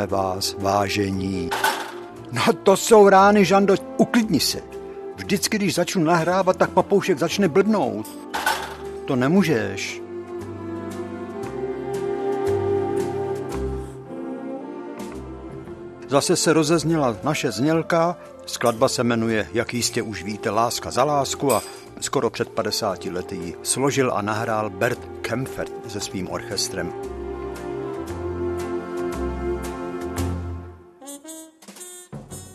vítáme 0.00 0.06
vás, 0.06 0.56
vážení. 0.58 1.50
No 2.32 2.52
to 2.62 2.76
jsou 2.76 3.08
rány, 3.08 3.44
Žando, 3.44 3.74
uklidni 3.96 4.40
se. 4.40 4.60
Vždycky, 5.16 5.56
když 5.56 5.74
začnu 5.74 6.04
nahrávat, 6.04 6.56
tak 6.56 6.70
papoušek 6.70 7.18
začne 7.18 7.48
blbnout. 7.48 8.06
To 9.04 9.16
nemůžeš. 9.16 10.02
Zase 16.08 16.36
se 16.36 16.52
rozezněla 16.52 17.16
naše 17.22 17.52
znělka, 17.52 18.16
skladba 18.46 18.88
se 18.88 19.04
jmenuje, 19.04 19.48
jak 19.52 19.74
jistě 19.74 20.02
už 20.02 20.22
víte, 20.22 20.50
Láska 20.50 20.90
za 20.90 21.04
lásku 21.04 21.52
a 21.52 21.62
skoro 22.00 22.30
před 22.30 22.48
50 22.48 23.04
lety 23.04 23.36
ji 23.36 23.56
složil 23.62 24.12
a 24.14 24.22
nahrál 24.22 24.70
Bert 24.70 25.00
Kempfert 25.22 25.72
se 25.88 26.00
svým 26.00 26.30
orchestrem. 26.30 27.19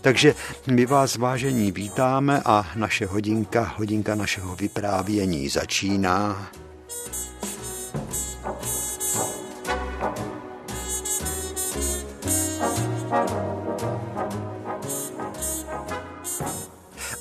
Takže 0.06 0.36
my 0.68 0.86
vás 0.86 1.16
vážení 1.16 1.72
vítáme 1.72 2.42
a 2.46 2.68
naše 2.76 3.06
hodinka, 3.06 3.74
hodinka 3.78 4.16
našeho 4.16 4.56
vyprávění 4.56 5.50
začíná. 5.50 6.48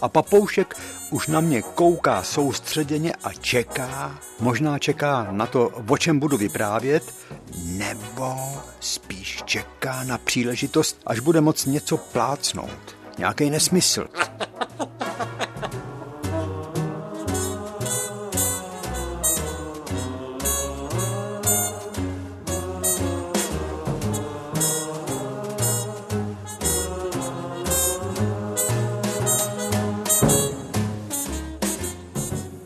A 0.01 0.09
papoušek 0.09 0.75
už 1.11 1.27
na 1.27 1.41
mě 1.41 1.63
kouká 1.63 2.23
soustředěně 2.23 3.13
a 3.25 3.33
čeká, 3.33 4.19
možná 4.41 4.79
čeká 4.79 5.29
na 5.31 5.47
to, 5.47 5.69
o 5.89 5.99
čem 5.99 6.19
budu 6.19 6.37
vyprávět, 6.37 7.15
nebo 7.65 8.37
spíš 8.81 9.24
čeká 9.45 10.05
na 10.05 10.19
příležitost, 10.19 11.01
až 11.07 11.21
bude 11.21 11.41
moc 11.41 11.67
něco 11.67 11.97
plácnout. 11.97 12.97
Nějaký 13.19 13.51
nesmysl. 13.51 14.07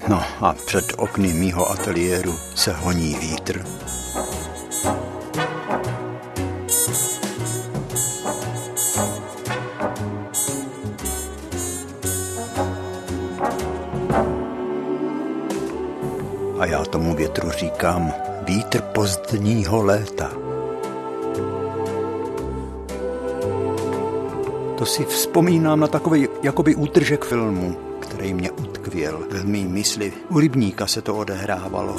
No 0.08 0.22
a 0.40 0.52
před 0.66 0.84
okny 0.96 1.32
mýho 1.32 1.70
ateliéru 1.70 2.38
se 2.54 2.72
honí 2.72 3.14
vítr. 3.14 3.64
Říkám 17.78 18.12
vítr 18.42 18.82
pozdního 18.82 19.82
léta. 19.82 20.30
To 24.78 24.86
si 24.86 25.04
vzpomínám 25.04 25.80
na 25.80 25.86
takový 25.86 26.28
jakoby 26.42 26.74
útržek 26.74 27.24
filmu, 27.24 27.76
který 28.00 28.34
mě 28.34 28.50
utkvěl 28.50 29.22
v 29.30 29.44
mý 29.44 29.64
mysli. 29.64 30.12
U 30.28 30.38
rybníka 30.38 30.86
se 30.86 31.02
to 31.02 31.16
odehrávalo. 31.16 31.96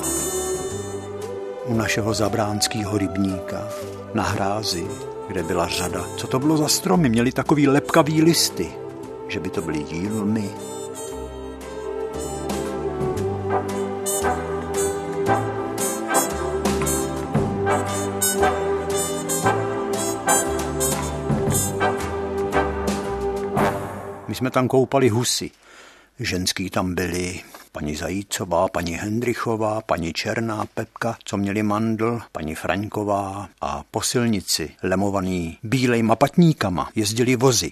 U 1.66 1.74
našeho 1.74 2.14
zabránského 2.14 2.98
rybníka 2.98 3.68
na 4.14 4.24
hrázi, 4.24 4.88
kde 5.28 5.44
byla 5.44 5.68
řada. 5.68 6.06
Co 6.18 6.28
to 6.28 6.40
bylo 6.40 6.58
za 6.58 6.68
stromy? 6.68 7.10
Měli 7.10 7.32
takový 7.32 7.68
lepkavý 7.68 8.22
listy, 8.22 8.70
že 9.28 9.40
by 9.40 9.50
to 9.50 9.62
byly 9.62 9.84
dílny, 9.84 10.50
jsme 24.50 24.54
tam 24.54 24.68
koupali 24.68 25.10
husy. 25.10 25.52
Ženský 26.20 26.70
tam 26.70 26.96
byli 26.96 27.42
paní 27.72 27.96
Zajícová, 27.96 28.68
paní 28.68 28.94
Hendrichová, 28.94 29.82
paní 29.82 30.14
Černá 30.14 30.66
Pepka, 30.74 31.18
co 31.24 31.38
měli 31.38 31.64
mandl, 31.64 32.22
paní 32.32 32.56
Fraňková 32.56 33.50
a 33.62 33.84
po 33.92 34.02
silnici, 34.02 34.70
lemovaný 34.84 35.58
bílejma 35.64 36.16
patníkama, 36.16 36.90
jezdili 36.96 37.36
vozy. 37.36 37.72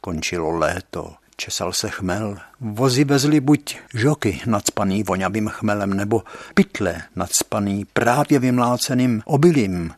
Končilo 0.00 0.50
léto, 0.50 1.14
česal 1.36 1.72
se 1.72 1.90
chmel. 1.90 2.38
Vozy 2.60 3.04
vezli 3.04 3.40
buď 3.40 3.76
žoky 3.94 4.40
nadspaný 4.46 5.02
voňavým 5.02 5.48
chmelem, 5.48 5.94
nebo 5.94 6.22
pytle 6.54 7.02
nadspaný 7.16 7.84
právě 7.92 8.38
vymláceným 8.38 9.22
obilím. 9.24 9.94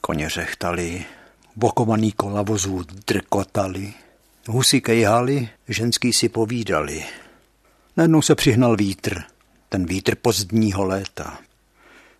Koně 0.00 0.28
řechtali, 0.28 1.04
vokovaný 1.56 2.12
kola 2.12 2.42
vozů 2.42 2.84
drkotali, 3.06 3.94
Husy 4.46 4.80
kejhali, 4.80 5.48
ženský 5.68 6.12
si 6.12 6.28
povídali. 6.28 7.04
Najednou 7.96 8.22
se 8.22 8.34
přihnal 8.34 8.76
vítr, 8.76 9.22
ten 9.68 9.86
vítr 9.86 10.14
pozdního 10.14 10.84
léta. 10.84 11.38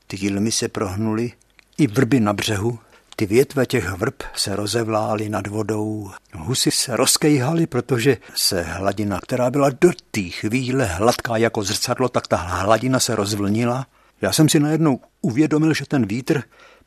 Ty 0.06 0.16
jilmy 0.20 0.52
se 0.52 0.68
prohnuli, 0.68 1.32
i 1.78 1.86
vrby 1.86 2.20
na 2.20 2.32
břehu, 2.32 2.78
ty 3.16 3.26
větve 3.26 3.66
těch 3.66 3.90
vrb 3.90 4.22
se 4.34 4.56
rozevlály 4.56 5.28
nad 5.28 5.46
vodou. 5.46 6.10
Husy 6.34 6.70
se 6.70 6.96
rozkejhaly, 6.96 7.66
protože 7.66 8.16
se 8.34 8.62
hladina, 8.62 9.20
která 9.20 9.50
byla 9.50 9.70
do 9.70 9.90
té 10.10 10.22
chvíle 10.22 10.84
hladká 10.84 11.36
jako 11.36 11.62
zrcadlo, 11.62 12.08
tak 12.08 12.26
ta 12.26 12.36
hladina 12.36 13.00
se 13.00 13.16
rozvlnila. 13.16 13.86
Já 14.20 14.32
jsem 14.32 14.48
si 14.48 14.60
najednou 14.60 15.00
uvědomil, 15.20 15.74
že 15.74 15.86
ten 15.86 16.06
vítr 16.06 16.42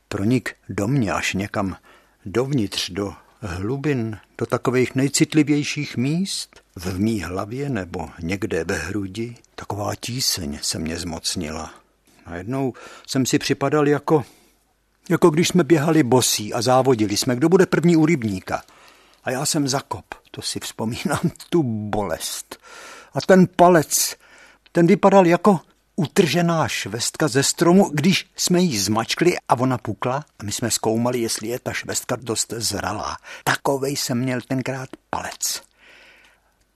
pronik 0.08 0.54
do 0.68 0.88
mě 0.88 1.12
až 1.12 1.34
někam 1.34 1.76
dovnitř, 2.26 2.90
do 2.90 3.14
hlubin, 3.48 4.18
do 4.38 4.46
takových 4.46 4.94
nejcitlivějších 4.94 5.96
míst, 5.96 6.60
v 6.76 7.00
mý 7.00 7.22
hlavě 7.22 7.70
nebo 7.70 8.10
někde 8.20 8.64
ve 8.64 8.74
hrudi, 8.74 9.36
taková 9.54 9.92
tíseň 10.00 10.58
se 10.62 10.78
mě 10.78 10.96
zmocnila. 10.96 11.74
Najednou 12.26 12.72
jsem 13.06 13.26
si 13.26 13.38
připadal 13.38 13.88
jako, 13.88 14.24
jako 15.10 15.30
když 15.30 15.48
jsme 15.48 15.64
běhali 15.64 16.02
bosí 16.02 16.54
a 16.54 16.62
závodili 16.62 17.16
jsme, 17.16 17.36
kdo 17.36 17.48
bude 17.48 17.66
první 17.66 17.96
u 17.96 18.06
rybníka. 18.06 18.62
A 19.24 19.30
já 19.30 19.46
jsem 19.46 19.68
zakop, 19.68 20.04
to 20.30 20.42
si 20.42 20.60
vzpomínám, 20.60 21.20
tu 21.50 21.62
bolest. 21.62 22.58
A 23.14 23.20
ten 23.20 23.46
palec, 23.56 24.16
ten 24.72 24.86
vypadal 24.86 25.26
jako 25.26 25.60
utržená 25.96 26.68
švestka 26.68 27.28
ze 27.28 27.42
stromu, 27.42 27.90
když 27.94 28.30
jsme 28.36 28.60
ji 28.60 28.78
zmačkli 28.78 29.36
a 29.48 29.58
ona 29.58 29.78
pukla 29.78 30.24
a 30.38 30.44
my 30.44 30.52
jsme 30.52 30.70
zkoumali, 30.70 31.20
jestli 31.20 31.48
je 31.48 31.58
ta 31.58 31.72
švestka 31.72 32.16
dost 32.16 32.54
zralá. 32.56 33.16
Takovej 33.44 33.96
jsem 33.96 34.18
měl 34.18 34.40
tenkrát 34.40 34.88
palec. 35.10 35.62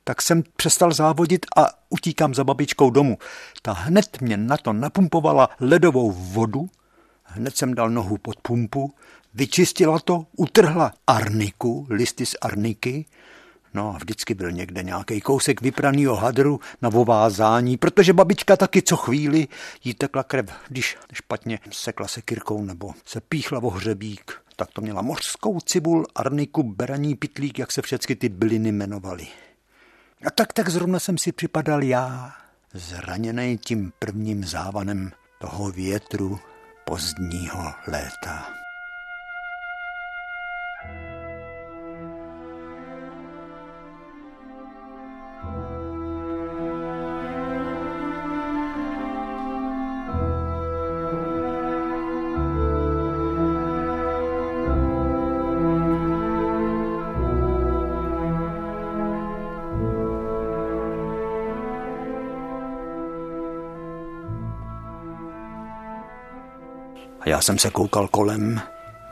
Tak 0.05 0.23
jsem 0.23 0.45
přestal 0.57 0.93
závodit 0.93 1.47
a 1.57 1.67
utíkám 1.89 2.35
za 2.35 2.45
babičkou 2.45 2.91
domů. 2.91 3.19
Ta 3.63 3.73
hned 3.73 4.21
mě 4.21 4.37
na 4.37 4.57
to 4.57 4.73
napumpovala 4.73 5.49
ledovou 5.61 6.13
vodu, 6.13 6.69
hned 7.25 7.57
jsem 7.57 7.75
dal 7.75 7.91
nohu 7.91 8.19
pod 8.19 8.41
pumpu, 8.43 8.95
vyčistila 9.35 9.99
to, 9.99 10.27
utrhla 10.37 10.93
arniku, 11.07 11.87
listy 11.91 12.27
z 12.27 12.35
arniky, 12.41 13.07
No 13.77 13.95
a 13.95 13.99
vždycky 13.99 14.35
byl 14.35 14.53
někde 14.53 14.83
nějaký 14.83 15.21
kousek 15.21 15.61
vypranýho 15.61 16.17
hadru 16.17 16.61
na 16.83 16.89
vovázání, 16.89 17.77
protože 17.77 18.13
babička 18.13 18.57
taky 18.57 18.83
co 18.83 18.97
chvíli 18.97 19.49
jí 19.85 19.95
tekla 19.95 20.23
krev, 20.23 20.47
když 20.69 20.97
špatně 21.13 21.59
sekla 21.71 22.09
se 22.09 22.23
kirkou 22.23 22.65
nebo 22.65 22.93
se 23.05 23.21
píchla 23.21 23.59
o 23.63 23.71
hřebík. 23.71 24.33
Tak 24.57 24.71
to 24.73 24.81
měla 24.81 25.03
mořskou 25.03 25.61
cibul, 25.61 26.07
arniku, 26.15 26.63
beraní 26.63 27.15
pitlík, 27.15 27.59
jak 27.59 27.73
se 27.73 27.83
všechny 27.83 28.17
ty 28.17 28.29
byliny 28.29 28.73
jmenovaly. 28.73 29.27
A 30.27 30.31
tak 30.31 30.53
tak 30.53 30.69
zrovna 30.69 30.99
jsem 30.99 31.19
si 31.19 31.33
připadal 31.33 31.83
já, 31.83 32.33
zraněný 32.75 33.59
tím 33.59 33.93
prvním 33.99 34.45
závanem 34.45 35.13
toho 35.41 35.71
větru 35.71 36.39
pozdního 36.85 37.73
léta. 37.87 38.66
Jsem 67.47 67.59
se 67.59 67.71
koukal 67.71 68.09
kolem, 68.09 68.61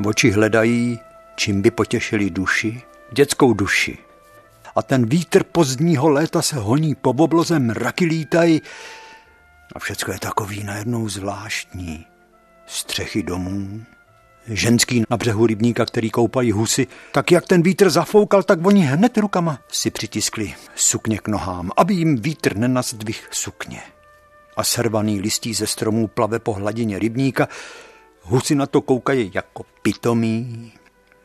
oči 0.07 0.31
hledají, 0.31 1.01
čím 1.37 1.63
by 1.63 1.71
potěšili 1.71 2.31
duši, 2.31 2.83
dětskou 3.13 3.53
duši. 3.53 3.99
A 4.77 4.83
ten 4.83 5.07
vítr 5.07 5.45
pozdního 5.45 6.09
léta 6.09 6.43
se 6.43 6.57
honí 6.57 6.95
po 6.95 7.11
obloze, 7.11 7.59
mraky 7.59 8.05
lítají 8.05 8.63
a 9.75 9.79
všecko 9.79 10.13
je 10.13 10.19
takový 10.19 10.65
najednou 10.65 11.09
zvláštní. 11.09 12.07
Střechy 12.67 13.23
domů, 13.23 13.85
ženský 14.47 15.05
na 15.11 15.17
břehu 15.17 15.47
rybníka, 15.47 15.87
který 15.87 16.11
koupají 16.11 16.53
husy, 16.53 16.87
tak 17.13 17.33
jak 17.33 17.47
ten 17.47 17.63
vítr 17.63 17.91
zafoukal, 17.91 18.43
tak 18.43 18.67
oni 18.67 18.81
hned 18.81 19.19
rukama 19.19 19.59
si 19.69 19.91
přitiskli 19.91 20.55
sukně 20.75 21.19
k 21.19 21.29
nohám, 21.29 21.71
aby 21.77 21.95
jim 21.95 22.17
vítr 22.17 22.57
nenazdvih 22.57 23.29
sukně. 23.31 23.83
A 24.57 24.65
servaný 24.65 25.21
listí 25.21 25.55
ze 25.55 25.67
stromů 25.67 26.09
plave 26.09 26.39
po 26.39 26.53
hladině 26.53 26.99
rybníka, 26.99 27.49
husy 28.25 28.55
na 28.55 28.67
to 28.67 28.81
koukají 28.81 29.31
jako 29.35 29.65
pitomí. 29.82 30.73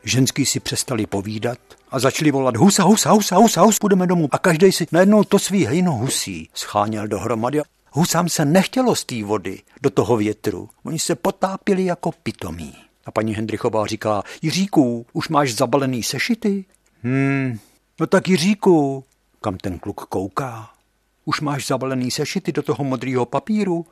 Ženský 0.04 0.46
si 0.46 0.60
přestali 0.60 1.06
povídat 1.06 1.58
a 1.90 1.98
začali 1.98 2.30
volat 2.30 2.56
husa, 2.56 2.82
husa, 2.82 3.10
husa, 3.10 3.36
husa, 3.36 3.62
hus, 3.62 3.78
půjdeme 3.78 4.06
domů. 4.06 4.28
A 4.32 4.38
každý 4.38 4.72
si 4.72 4.86
najednou 4.92 5.24
to 5.24 5.38
svý 5.38 5.64
hejno 5.64 5.92
husí 5.92 6.48
scháněl 6.54 7.08
dohromady. 7.08 7.60
Husám 7.92 8.28
se 8.28 8.44
nechtělo 8.44 8.94
z 8.94 9.04
té 9.04 9.24
vody, 9.24 9.62
do 9.82 9.90
toho 9.90 10.16
větru. 10.16 10.68
Oni 10.84 10.98
se 10.98 11.14
potápili 11.14 11.84
jako 11.84 12.12
pitomí. 12.12 12.74
A 13.06 13.10
paní 13.10 13.34
Hendrichová 13.34 13.86
říkala, 13.86 14.22
Jiříku, 14.42 15.06
už 15.12 15.28
máš 15.28 15.54
zabalený 15.54 16.02
sešity? 16.02 16.64
Hmm, 17.02 17.58
no 18.00 18.06
tak 18.06 18.28
Jiříku, 18.28 19.04
kam 19.40 19.56
ten 19.56 19.78
kluk 19.78 20.00
kouká? 20.00 20.70
Už 21.24 21.40
máš 21.40 21.66
zabalený 21.66 22.10
sešity 22.10 22.52
do 22.52 22.62
toho 22.62 22.84
modrého 22.84 23.26
papíru? 23.26 23.86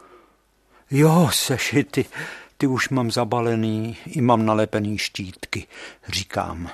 Jo, 0.90 1.31
sešity, 1.32 2.05
ty 2.58 2.66
už 2.66 2.88
mám 2.88 3.10
zabalený, 3.10 3.96
i 4.06 4.20
mám 4.20 4.46
nalepený 4.46 4.99
štítky, 4.99 5.66
říkám. 6.08 6.70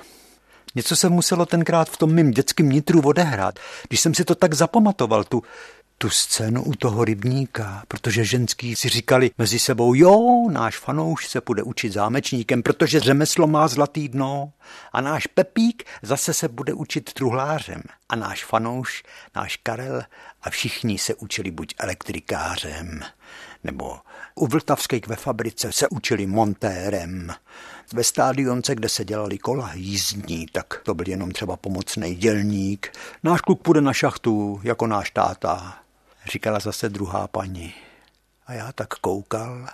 Něco 0.75 0.95
se 0.95 1.09
muselo 1.09 1.45
tenkrát 1.45 1.89
v 1.89 1.97
tom 1.97 2.13
mým 2.13 2.31
dětském 2.31 2.69
nitru 2.69 3.01
odehrát, 3.01 3.59
když 3.87 3.99
jsem 3.99 4.13
si 4.13 4.25
to 4.25 4.35
tak 4.35 4.53
zapamatoval, 4.53 5.23
tu 5.23 5.43
tu 5.97 6.09
scénu 6.09 6.63
u 6.63 6.75
toho 6.75 7.05
rybníka, 7.05 7.83
protože 7.87 8.25
ženský 8.25 8.75
si 8.75 8.89
říkali 8.89 9.31
mezi 9.37 9.59
sebou, 9.59 9.93
jo, 9.93 10.47
náš 10.51 10.77
fanouš 10.77 11.27
se 11.27 11.41
bude 11.45 11.63
učit 11.63 11.93
zámečníkem, 11.93 12.63
protože 12.63 12.99
řemeslo 12.99 13.47
má 13.47 13.67
zlatý 13.67 14.09
dno 14.09 14.51
a 14.91 15.01
náš 15.01 15.27
Pepík 15.27 15.83
zase 16.01 16.33
se 16.33 16.47
bude 16.47 16.73
učit 16.73 17.13
truhlářem 17.13 17.81
a 18.09 18.15
náš 18.15 18.45
fanouš, 18.45 19.03
náš 19.35 19.55
Karel 19.55 20.03
a 20.41 20.49
všichni 20.49 20.97
se 20.97 21.15
učili 21.15 21.51
buď 21.51 21.75
elektrikářem, 21.77 22.99
nebo 23.65 23.97
u 24.35 24.47
Vltavských 24.47 25.07
ve 25.07 25.15
fabrice 25.15 25.71
se 25.71 25.87
učili 25.89 26.27
montérem, 26.27 27.31
ve 27.93 28.03
stádionce, 28.03 28.75
kde 28.75 28.89
se 28.89 29.05
dělali 29.05 29.37
kola 29.37 29.71
jízdní, 29.73 30.45
tak 30.51 30.81
to 30.83 30.93
byl 30.93 31.09
jenom 31.09 31.31
třeba 31.31 31.57
pomocný 31.57 32.15
dělník. 32.15 32.97
Náš 33.23 33.41
kluk 33.41 33.61
půjde 33.61 33.81
na 33.81 33.93
šachtu, 33.93 34.59
jako 34.63 34.87
náš 34.87 35.11
táta 35.11 35.79
říkala 36.31 36.59
zase 36.59 36.89
druhá 36.89 37.27
paní. 37.27 37.73
A 38.47 38.53
já 38.53 38.71
tak 38.71 38.89
koukal 38.93 39.67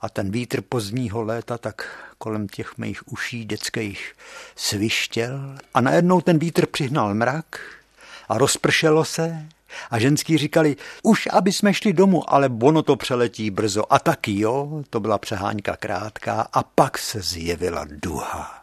a 0.00 0.08
ten 0.08 0.30
vítr 0.30 0.60
pozdního 0.60 1.22
léta 1.22 1.58
tak 1.58 2.08
kolem 2.18 2.48
těch 2.48 2.78
mých 2.78 3.12
uší 3.12 3.44
dětských 3.44 4.12
svištěl 4.56 5.58
a 5.74 5.80
najednou 5.80 6.20
ten 6.20 6.38
vítr 6.38 6.66
přihnal 6.66 7.14
mrak 7.14 7.60
a 8.28 8.38
rozpršelo 8.38 9.04
se 9.04 9.48
a 9.90 9.98
ženský 9.98 10.38
říkali, 10.38 10.76
už 11.02 11.28
aby 11.32 11.52
jsme 11.52 11.74
šli 11.74 11.92
domů, 11.92 12.32
ale 12.34 12.50
ono 12.62 12.82
to 12.82 12.96
přeletí 12.96 13.50
brzo. 13.50 13.92
A 13.92 13.98
taky 13.98 14.40
jo, 14.40 14.82
to 14.90 15.00
byla 15.00 15.18
přeháňka 15.18 15.76
krátká 15.76 16.48
a 16.52 16.62
pak 16.62 16.98
se 16.98 17.20
zjevila 17.20 17.86
duha. 17.90 18.62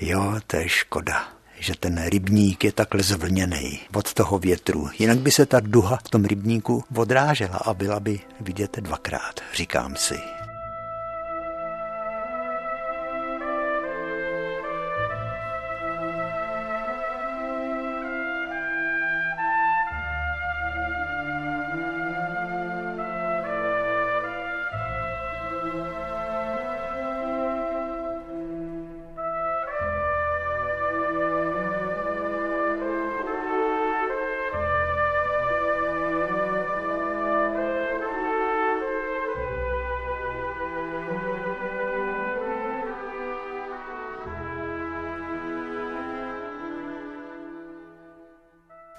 Jo, 0.00 0.40
to 0.46 0.56
je 0.56 0.68
škoda 0.68 1.38
že 1.60 1.74
ten 1.80 2.04
rybník 2.06 2.64
je 2.64 2.72
takhle 2.72 3.02
zvlněný 3.02 3.80
od 3.94 4.14
toho 4.14 4.38
větru. 4.38 4.88
Jinak 4.98 5.18
by 5.18 5.30
se 5.30 5.46
ta 5.46 5.60
duha 5.60 5.98
v 6.04 6.10
tom 6.10 6.24
rybníku 6.24 6.84
odrážela 6.96 7.56
a 7.56 7.74
byla 7.74 8.00
by 8.00 8.20
vidět 8.40 8.76
dvakrát, 8.80 9.40
říkám 9.54 9.96
si. 9.96 10.37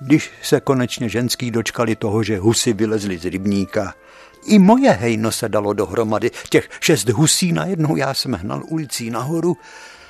Když 0.09 0.31
se 0.41 0.59
konečně 0.59 1.09
ženský 1.09 1.51
dočkali 1.51 1.95
toho, 1.95 2.23
že 2.23 2.37
husy 2.37 2.73
vylezly 2.73 3.17
z 3.17 3.25
rybníka. 3.25 3.93
I 4.45 4.59
moje 4.59 4.91
hejno 4.91 5.31
se 5.31 5.49
dalo 5.49 5.73
dohromady, 5.73 6.31
těch 6.49 6.69
šest 6.79 7.09
husí 7.09 7.51
najednou 7.51 7.95
já 7.95 8.13
jsem 8.13 8.33
hnal 8.33 8.63
ulicí 8.67 9.09
nahoru. 9.09 9.57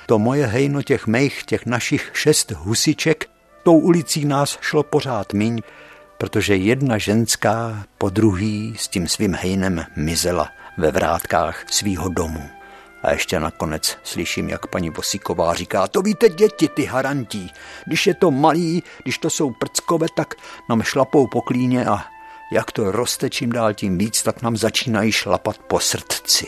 To 0.06 0.18
moje 0.18 0.46
hejno 0.46 0.82
těch 0.82 1.06
mých, 1.06 1.44
těch 1.44 1.66
našich 1.66 2.10
šest 2.14 2.50
husiček, 2.50 3.28
tou 3.62 3.78
ulicí 3.78 4.24
nás 4.24 4.58
šlo 4.60 4.82
pořád 4.82 5.32
míň, 5.32 5.60
protože 6.18 6.56
jedna 6.56 6.98
ženská 6.98 7.84
po 7.98 8.10
druhý 8.10 8.74
s 8.78 8.88
tím 8.88 9.08
svým 9.08 9.34
hejnem 9.34 9.84
mizela 9.96 10.48
ve 10.78 10.90
vrátkách 10.90 11.64
svýho 11.70 12.08
domu. 12.08 12.59
A 13.02 13.10
ještě 13.12 13.40
nakonec 13.40 13.98
slyším, 14.02 14.48
jak 14.48 14.66
paní 14.66 14.90
Vosíková 14.90 15.54
říká, 15.54 15.88
to 15.88 16.02
víte 16.02 16.28
děti, 16.28 16.68
ty 16.68 16.84
harantí. 16.84 17.50
Když 17.86 18.06
je 18.06 18.14
to 18.14 18.30
malý, 18.30 18.82
když 19.02 19.18
to 19.18 19.30
jsou 19.30 19.50
prckové, 19.50 20.06
tak 20.16 20.34
nám 20.68 20.82
šlapou 20.82 21.26
po 21.26 21.42
klíně 21.42 21.86
a 21.86 22.04
jak 22.52 22.72
to 22.72 22.92
roste 22.92 23.30
čím 23.30 23.52
dál 23.52 23.74
tím 23.74 23.98
víc, 23.98 24.22
tak 24.22 24.42
nám 24.42 24.56
začínají 24.56 25.12
šlapat 25.12 25.58
po 25.58 25.80
srdci. 25.80 26.46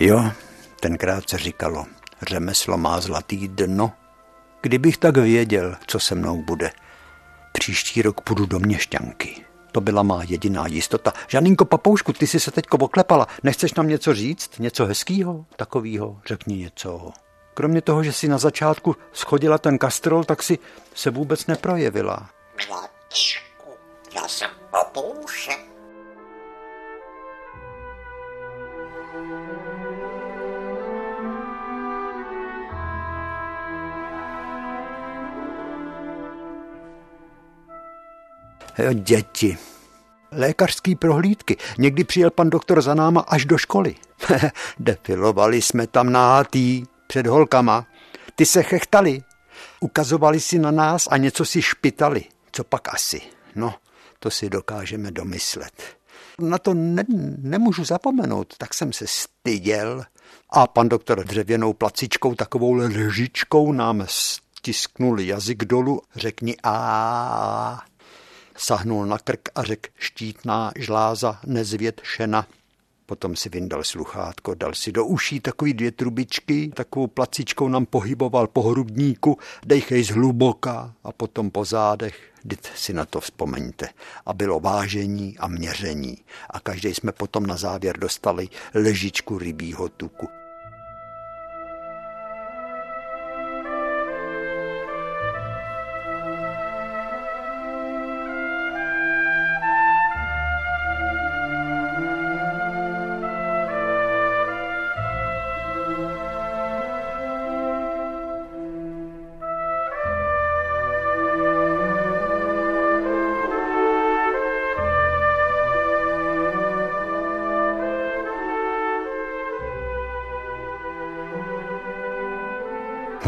Jo, 0.00 0.30
tenkrát 0.80 1.30
se 1.30 1.38
říkalo, 1.38 1.86
řemeslo 2.22 2.78
má 2.78 3.00
zlatý 3.00 3.48
dno. 3.48 3.92
Kdybych 4.62 4.98
tak 4.98 5.16
věděl, 5.16 5.76
co 5.86 6.00
se 6.00 6.14
mnou 6.14 6.42
bude. 6.42 6.70
Příští 7.52 8.02
rok 8.02 8.20
půjdu 8.20 8.46
do 8.46 8.58
měšťanky. 8.58 9.44
To 9.72 9.80
byla 9.80 10.02
má 10.02 10.22
jediná 10.22 10.66
jistota. 10.66 11.12
Žaninko 11.28 11.64
Papoušku, 11.64 12.12
ty 12.12 12.26
jsi 12.26 12.40
se 12.40 12.50
teďko 12.50 12.76
oklepala. 12.76 13.26
Nechceš 13.42 13.74
nám 13.74 13.88
něco 13.88 14.14
říct? 14.14 14.58
Něco 14.58 14.86
hezkýho? 14.86 15.44
Takovýho? 15.56 16.20
Řekni 16.26 16.56
něco. 16.56 17.12
Kromě 17.54 17.82
toho, 17.82 18.02
že 18.02 18.12
si 18.12 18.28
na 18.28 18.38
začátku 18.38 18.96
schodila 19.12 19.58
ten 19.58 19.78
kastrol, 19.78 20.24
tak 20.24 20.42
si 20.42 20.58
se 20.94 21.10
vůbec 21.10 21.46
neprojevila. 21.46 22.30
Miláčku, 22.56 23.70
já 24.14 24.28
jsem 24.28 24.50
papoušek. 24.70 25.70
Děti. 38.92 39.58
Lékařský 40.32 40.94
prohlídky. 40.94 41.56
Někdy 41.78 42.04
přijel 42.04 42.30
pan 42.30 42.50
doktor 42.50 42.82
za 42.82 42.94
náma 42.94 43.20
až 43.20 43.44
do 43.44 43.58
školy. 43.58 43.94
Defilovali 44.78 45.62
jsme 45.62 45.86
tam 45.86 46.12
nahátý 46.12 46.84
před 47.06 47.26
holkama. 47.26 47.86
Ty 48.34 48.46
se 48.46 48.62
chechtali. 48.62 49.22
Ukazovali 49.80 50.40
si 50.40 50.58
na 50.58 50.70
nás 50.70 51.08
a 51.10 51.16
něco 51.16 51.44
si 51.44 51.62
špitali. 51.62 52.24
Co 52.52 52.64
pak 52.64 52.94
asi? 52.94 53.20
No, 53.54 53.74
to 54.18 54.30
si 54.30 54.50
dokážeme 54.50 55.10
domyslet. 55.10 55.82
Na 56.38 56.58
to 56.58 56.74
ne, 56.74 57.04
nemůžu 57.38 57.84
zapomenout, 57.84 58.54
tak 58.58 58.74
jsem 58.74 58.92
se 58.92 59.06
styděl. 59.06 60.04
A 60.50 60.66
pan 60.66 60.88
doktor 60.88 61.24
dřevěnou 61.24 61.72
placičkou, 61.72 62.34
takovou 62.34 62.72
lžičkou 62.72 63.72
nám 63.72 64.04
stisknul 64.08 65.20
jazyk 65.20 65.64
dolů. 65.64 66.02
Řekni 66.16 66.56
a 66.62 67.82
sahnul 68.60 69.06
na 69.06 69.18
krk 69.18 69.48
a 69.54 69.62
řekl 69.62 69.90
štítná 69.98 70.72
žláza 70.76 71.40
nezvět 71.46 72.00
šena. 72.04 72.46
Potom 73.06 73.36
si 73.36 73.48
vyndal 73.48 73.84
sluchátko, 73.84 74.54
dal 74.54 74.74
si 74.74 74.92
do 74.92 75.04
uší 75.04 75.40
takový 75.40 75.74
dvě 75.74 75.90
trubičky, 75.90 76.72
takovou 76.74 77.06
placičkou 77.06 77.68
nám 77.68 77.86
pohyboval 77.86 78.46
po 78.46 78.62
hrudníku, 78.62 79.38
dejchej 79.66 80.04
zhluboka 80.04 80.94
a 81.04 81.12
potom 81.12 81.50
po 81.50 81.64
zádech. 81.64 82.14
Vždyť 82.44 82.60
si 82.76 82.92
na 82.92 83.04
to 83.04 83.20
vzpomeňte. 83.20 83.88
A 84.26 84.32
bylo 84.32 84.60
vážení 84.60 85.38
a 85.38 85.48
měření. 85.48 86.18
A 86.50 86.60
každý 86.60 86.94
jsme 86.94 87.12
potom 87.12 87.46
na 87.46 87.56
závěr 87.56 87.98
dostali 87.98 88.48
ležičku 88.74 89.38
rybího 89.38 89.88
tuku. 89.88 90.39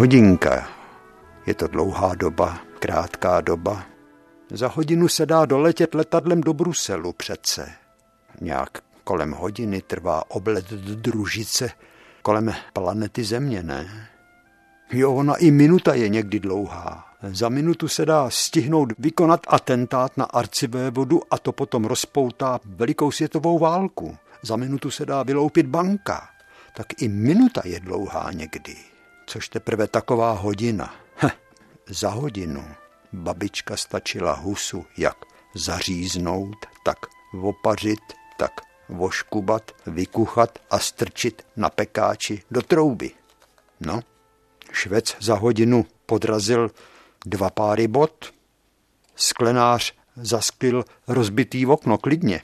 Hodinka. 0.02 0.68
Je 1.46 1.54
to 1.54 1.66
dlouhá 1.66 2.14
doba, 2.14 2.58
krátká 2.78 3.40
doba. 3.40 3.84
Za 4.50 4.68
hodinu 4.68 5.08
se 5.08 5.26
dá 5.26 5.46
doletět 5.46 5.94
letadlem 5.94 6.40
do 6.40 6.54
Bruselu 6.54 7.12
přece. 7.12 7.72
Nějak 8.40 8.78
kolem 9.04 9.32
hodiny 9.32 9.82
trvá 9.82 10.30
oblet 10.30 10.70
do 10.70 10.94
družice 10.94 11.70
kolem 12.22 12.54
planety 12.72 13.24
Země, 13.24 13.62
ne? 13.62 14.08
Jo, 14.92 15.14
ona 15.14 15.36
i 15.36 15.50
minuta 15.50 15.94
je 15.94 16.08
někdy 16.08 16.40
dlouhá. 16.40 17.04
Za 17.32 17.48
minutu 17.48 17.88
se 17.88 18.06
dá 18.06 18.30
stihnout 18.30 18.92
vykonat 18.98 19.40
atentát 19.48 20.16
na 20.16 20.24
arcivévodu 20.24 21.20
a 21.30 21.38
to 21.38 21.52
potom 21.52 21.84
rozpoutá 21.84 22.60
velikou 22.64 23.10
světovou 23.10 23.58
válku. 23.58 24.16
Za 24.42 24.56
minutu 24.56 24.90
se 24.90 25.06
dá 25.06 25.22
vyloupit 25.22 25.66
banka. 25.66 26.28
Tak 26.76 27.02
i 27.02 27.08
minuta 27.08 27.62
je 27.64 27.80
dlouhá 27.80 28.32
někdy 28.32 28.91
což 29.32 29.48
teprve 29.48 29.86
taková 29.86 30.32
hodina. 30.32 30.94
Heh, 31.16 31.36
za 31.86 32.10
hodinu 32.10 32.64
babička 33.12 33.76
stačila 33.76 34.32
husu 34.32 34.84
jak 34.96 35.16
zaříznout, 35.54 36.56
tak 36.84 36.98
opařit, 37.42 38.00
tak 38.38 38.52
voškubat, 38.88 39.70
vykuchat 39.86 40.58
a 40.70 40.78
strčit 40.78 41.46
na 41.56 41.70
pekáči 41.70 42.42
do 42.50 42.62
trouby. 42.62 43.10
No, 43.80 44.00
švec 44.72 45.16
za 45.20 45.34
hodinu 45.34 45.86
podrazil 46.06 46.70
dva 47.26 47.50
páry 47.50 47.88
bot, 47.88 48.34
sklenář 49.16 49.94
zasklil 50.16 50.84
rozbitý 51.08 51.66
okno 51.66 51.98
klidně. 51.98 52.42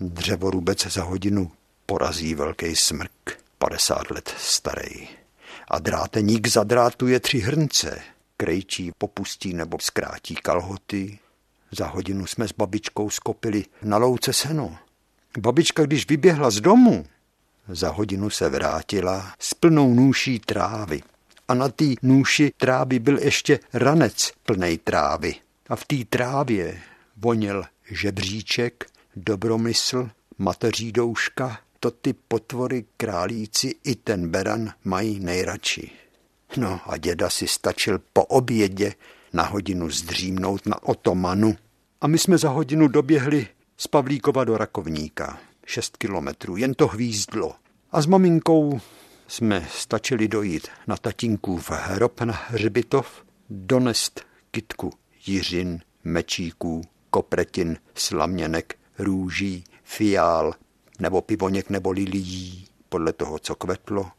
Dřevorubec 0.00 0.86
za 0.86 1.02
hodinu 1.02 1.52
porazí 1.86 2.34
velký 2.34 2.76
smrk, 2.76 3.38
50 3.58 4.10
let 4.10 4.34
starý 4.38 5.21
a 5.68 5.78
dráteník 5.78 6.46
zadrátuje 6.46 7.20
tři 7.20 7.38
hrnce. 7.38 8.00
Krejčí 8.36 8.92
popustí 8.98 9.54
nebo 9.54 9.78
zkrátí 9.80 10.34
kalhoty. 10.34 11.18
Za 11.72 11.86
hodinu 11.86 12.26
jsme 12.26 12.48
s 12.48 12.52
babičkou 12.52 13.10
skopili 13.10 13.64
na 13.82 13.96
louce 13.96 14.32
seno. 14.32 14.76
Babička, 15.38 15.82
když 15.82 16.08
vyběhla 16.08 16.50
z 16.50 16.60
domu, 16.60 17.06
za 17.68 17.90
hodinu 17.90 18.30
se 18.30 18.48
vrátila 18.48 19.34
s 19.38 19.54
plnou 19.54 19.94
nůší 19.94 20.38
trávy. 20.38 21.02
A 21.48 21.54
na 21.54 21.68
té 21.68 21.84
nůši 22.02 22.52
trávy 22.56 22.98
byl 22.98 23.18
ještě 23.18 23.60
ranec 23.72 24.32
plnej 24.42 24.78
trávy. 24.78 25.34
A 25.68 25.76
v 25.76 25.84
té 25.84 25.96
trávě 26.08 26.80
voněl 27.16 27.64
žebříček, 27.90 28.86
dobromysl, 29.16 30.10
mateří 30.38 30.92
douška 30.92 31.58
to 31.82 31.90
ty 31.90 32.12
potvory 32.12 32.84
králíci 32.96 33.74
i 33.84 33.94
ten 33.94 34.28
beran 34.28 34.72
mají 34.84 35.20
nejradši. 35.20 35.90
No 36.56 36.80
a 36.86 36.96
děda 36.96 37.30
si 37.30 37.48
stačil 37.48 38.00
po 38.12 38.24
obědě 38.24 38.94
na 39.32 39.42
hodinu 39.42 39.90
zdřímnout 39.90 40.66
na 40.66 40.82
otomanu 40.82 41.56
a 42.00 42.06
my 42.06 42.18
jsme 42.18 42.38
za 42.38 42.48
hodinu 42.48 42.88
doběhli 42.88 43.46
z 43.76 43.86
Pavlíkova 43.86 44.44
do 44.44 44.56
Rakovníka. 44.56 45.38
Šest 45.66 45.96
kilometrů, 45.96 46.56
jen 46.56 46.74
to 46.74 46.86
hvízdlo. 46.86 47.54
A 47.92 48.02
s 48.02 48.06
maminkou 48.06 48.80
jsme 49.28 49.66
stačili 49.70 50.28
dojít 50.28 50.68
na 50.86 50.96
tatínkův 50.96 51.70
hrob 51.70 52.20
na 52.20 52.34
hřbitov, 52.46 53.24
donest 53.50 54.20
kitku 54.50 54.92
jiřin, 55.26 55.80
mečíků, 56.04 56.82
kopretin, 57.10 57.78
slaměnek, 57.94 58.74
růží, 58.98 59.64
fiál, 59.84 60.54
nebo 61.02 61.22
pivoněk 61.22 61.70
nebo 61.70 61.90
lilií, 61.90 62.64
podle 62.88 63.12
toho, 63.12 63.38
co 63.38 63.54
kvetlo. 63.54 64.10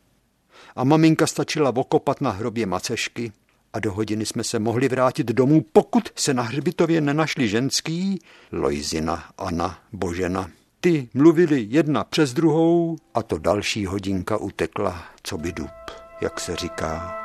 A 0.76 0.84
maminka 0.84 1.28
stačila 1.28 1.74
okopat 1.76 2.22
na 2.22 2.32
hrobě 2.32 2.66
macešky 2.66 3.32
a 3.74 3.80
do 3.80 3.94
hodiny 3.94 4.26
jsme 4.26 4.44
se 4.44 4.60
mohli 4.60 4.88
vrátit 4.90 5.28
domů, 5.28 5.66
pokud 5.74 6.10
se 6.16 6.34
na 6.34 6.44
hřbitově 6.44 7.02
nenašli 7.02 7.48
ženský, 7.48 8.20
Lojzina, 8.52 9.24
Anna, 9.38 9.80
Božena. 9.94 10.50
Ty 10.80 11.10
mluvili 11.14 11.66
jedna 11.70 12.04
přes 12.04 12.34
druhou 12.34 12.98
a 13.14 13.24
to 13.24 13.38
další 13.38 13.86
hodinka 13.86 14.38
utekla, 14.38 15.06
co 15.24 15.38
by 15.38 15.52
dub, 15.52 15.70
jak 16.22 16.40
se 16.40 16.56
říká. 16.56 17.23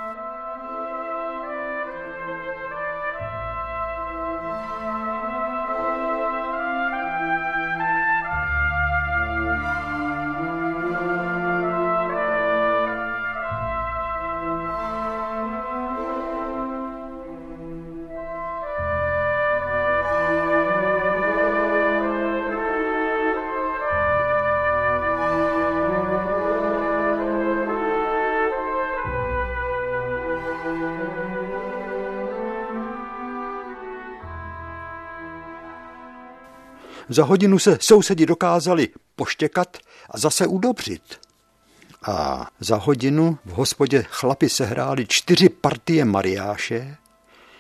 Za 37.08 37.24
hodinu 37.24 37.58
se 37.58 37.78
sousedi 37.80 38.26
dokázali 38.26 38.88
poštěkat 39.16 39.76
a 40.10 40.18
zase 40.18 40.46
udobřit. 40.46 41.02
A 42.06 42.46
za 42.60 42.76
hodinu 42.76 43.38
v 43.44 43.50
hospodě 43.50 44.04
chlapi 44.08 44.48
sehráli 44.48 45.06
čtyři 45.08 45.48
partie 45.48 46.04
mariáše, 46.04 46.96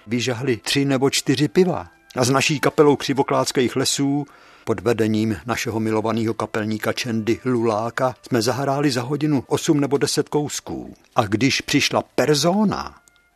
vyžahli 0.06 0.56
tři 0.56 0.84
nebo 0.84 1.10
čtyři 1.10 1.48
piva. 1.48 1.86
A 2.16 2.24
s 2.24 2.30
naší 2.30 2.60
kapelou 2.60 2.96
křivokládských 2.96 3.76
lesů 3.76 4.26
pod 4.64 4.80
vedením 4.80 5.36
našeho 5.46 5.80
milovaného 5.80 6.34
kapelníka 6.34 6.92
Čendy 6.92 7.40
Luláka 7.44 8.14
jsme 8.22 8.42
zahráli 8.42 8.90
za 8.90 9.02
hodinu 9.02 9.44
osm 9.46 9.80
nebo 9.80 9.98
deset 9.98 10.28
kousků. 10.28 10.94
A 11.16 11.26
když 11.26 11.60
přišla 11.60 12.02
persona 12.02 12.94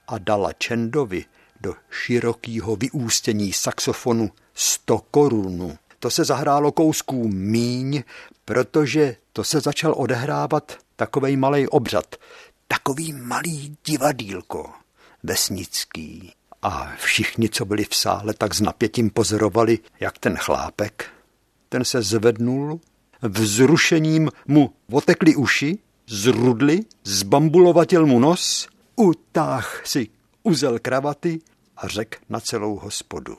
a 0.08 0.18
dala 0.18 0.52
Čendovi 0.52 1.24
do 1.60 1.74
širokého 1.90 2.76
vyústění 2.76 3.52
saxofonu 3.52 4.30
100 4.54 4.98
korunů, 4.98 5.76
to 6.02 6.10
se 6.10 6.24
zahrálo 6.24 6.72
kousků 6.72 7.28
míň, 7.28 8.02
protože 8.44 9.16
to 9.32 9.44
se 9.44 9.60
začal 9.60 9.94
odehrávat 9.96 10.78
takovej 10.96 11.36
malý 11.36 11.68
obřad, 11.68 12.16
takový 12.68 13.12
malý 13.12 13.76
divadílko 13.86 14.70
vesnický. 15.22 16.32
A 16.62 16.92
všichni, 16.96 17.48
co 17.48 17.64
byli 17.64 17.84
v 17.84 17.94
sále, 17.94 18.34
tak 18.34 18.54
s 18.54 18.60
napětím 18.60 19.10
pozorovali, 19.10 19.78
jak 20.00 20.18
ten 20.18 20.36
chlápek, 20.36 21.10
ten 21.68 21.84
se 21.84 22.02
zvednul, 22.02 22.80
vzrušením 23.22 24.30
mu 24.46 24.74
otekly 24.90 25.36
uši, 25.36 25.78
zrudly, 26.06 26.80
zbambulovatil 27.04 28.06
mu 28.06 28.20
nos, 28.20 28.68
utáh 28.96 29.86
si 29.86 30.08
uzel 30.42 30.78
kravaty 30.78 31.40
a 31.76 31.88
řek 31.88 32.20
na 32.28 32.40
celou 32.40 32.76
hospodu. 32.76 33.36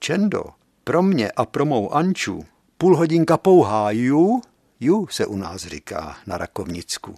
Čendo, 0.00 0.44
pro 0.86 1.02
mě 1.02 1.30
a 1.30 1.44
pro 1.44 1.64
mou 1.64 1.94
Anču 1.94 2.44
půl 2.78 2.96
hodinka 2.96 3.36
pouhá, 3.36 3.90
ju, 3.90 4.42
ju 4.80 5.06
se 5.10 5.26
u 5.26 5.36
nás 5.36 5.62
říká 5.62 6.16
na 6.26 6.38
Rakovnicku. 6.38 7.14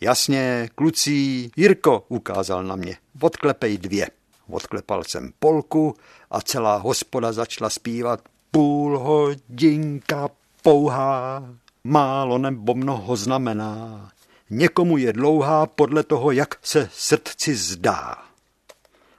Jasně, 0.00 0.68
kluci, 0.74 1.50
Jirko, 1.56 2.04
ukázal 2.08 2.64
na 2.64 2.76
mě, 2.76 2.96
odklepej 3.20 3.78
dvě. 3.78 4.08
Odklepal 4.50 5.04
jsem 5.04 5.32
polku 5.38 5.94
a 6.30 6.40
celá 6.40 6.76
hospoda 6.76 7.32
začala 7.32 7.70
zpívat 7.70 8.20
půl 8.50 8.98
hodinka 8.98 10.28
pouhá. 10.62 11.48
málo 11.84 12.38
nebo 12.38 12.74
mnoho 12.74 13.16
znamená. 13.16 14.10
Někomu 14.50 14.96
je 14.96 15.12
dlouhá 15.12 15.66
podle 15.66 16.02
toho, 16.02 16.30
jak 16.30 16.58
se 16.62 16.88
srdci 16.92 17.54
zdá. 17.54 18.16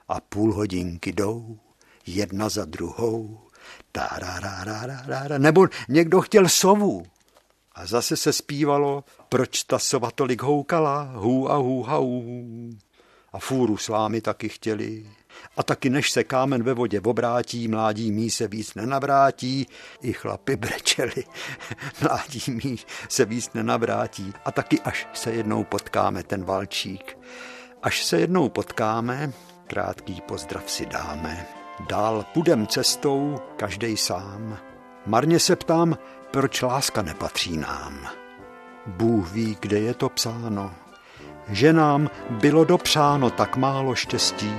A 0.07 0.21
půl 0.21 0.53
hodinky 0.53 1.11
jdou, 1.11 1.57
jedna 2.05 2.49
za 2.49 2.65
druhou. 2.65 3.48
Nebo 5.37 5.67
někdo 5.89 6.21
chtěl 6.21 6.49
sovu. 6.49 7.05
A 7.75 7.85
zase 7.85 8.17
se 8.17 8.33
zpívalo, 8.33 9.03
proč 9.29 9.63
ta 9.63 9.79
sova 9.79 10.11
tolik 10.11 10.41
houkala, 10.41 11.01
hů 11.01 11.51
a 11.51 11.55
hů 11.55 11.89
a 11.89 11.97
hů. 11.97 12.69
A 13.33 13.39
fůru 13.39 13.77
s 13.77 13.87
vámi 13.87 14.21
taky 14.21 14.49
chtěli. 14.49 15.05
A 15.57 15.63
taky 15.63 15.89
než 15.89 16.11
se 16.11 16.23
kámen 16.23 16.63
ve 16.63 16.73
vodě 16.73 17.01
obrátí, 17.01 17.67
mládí 17.67 18.11
mí 18.11 18.29
se 18.29 18.47
víc 18.47 18.75
nenavrátí. 18.75 19.67
I 20.01 20.13
chlapi 20.13 20.55
brečeli, 20.55 21.23
mládí 22.01 22.41
mí 22.47 22.79
se 23.09 23.25
víc 23.25 23.53
nenavrátí. 23.53 24.33
A 24.45 24.51
taky 24.51 24.81
až 24.81 25.07
se 25.13 25.31
jednou 25.31 25.63
potkáme, 25.63 26.23
ten 26.23 26.43
valčík. 26.43 27.17
Až 27.83 28.05
se 28.05 28.19
jednou 28.19 28.49
potkáme, 28.49 29.33
krátký 29.67 30.21
pozdrav 30.21 30.71
si 30.71 30.85
dáme. 30.85 31.58
Dál 31.87 32.25
půjdem 32.33 32.67
cestou, 32.67 33.39
každej 33.55 33.97
sám. 33.97 34.57
Marně 35.05 35.39
se 35.39 35.55
ptám, 35.55 35.97
proč 36.31 36.61
láska 36.61 37.01
nepatří 37.01 37.57
nám. 37.57 38.07
Bůh 38.85 39.31
ví, 39.31 39.57
kde 39.59 39.79
je 39.79 39.93
to 39.93 40.09
psáno. 40.09 40.71
Že 41.47 41.73
nám 41.73 42.09
bylo 42.29 42.63
dopřáno 42.63 43.29
tak 43.29 43.57
málo 43.57 43.95
štěstí. 43.95 44.53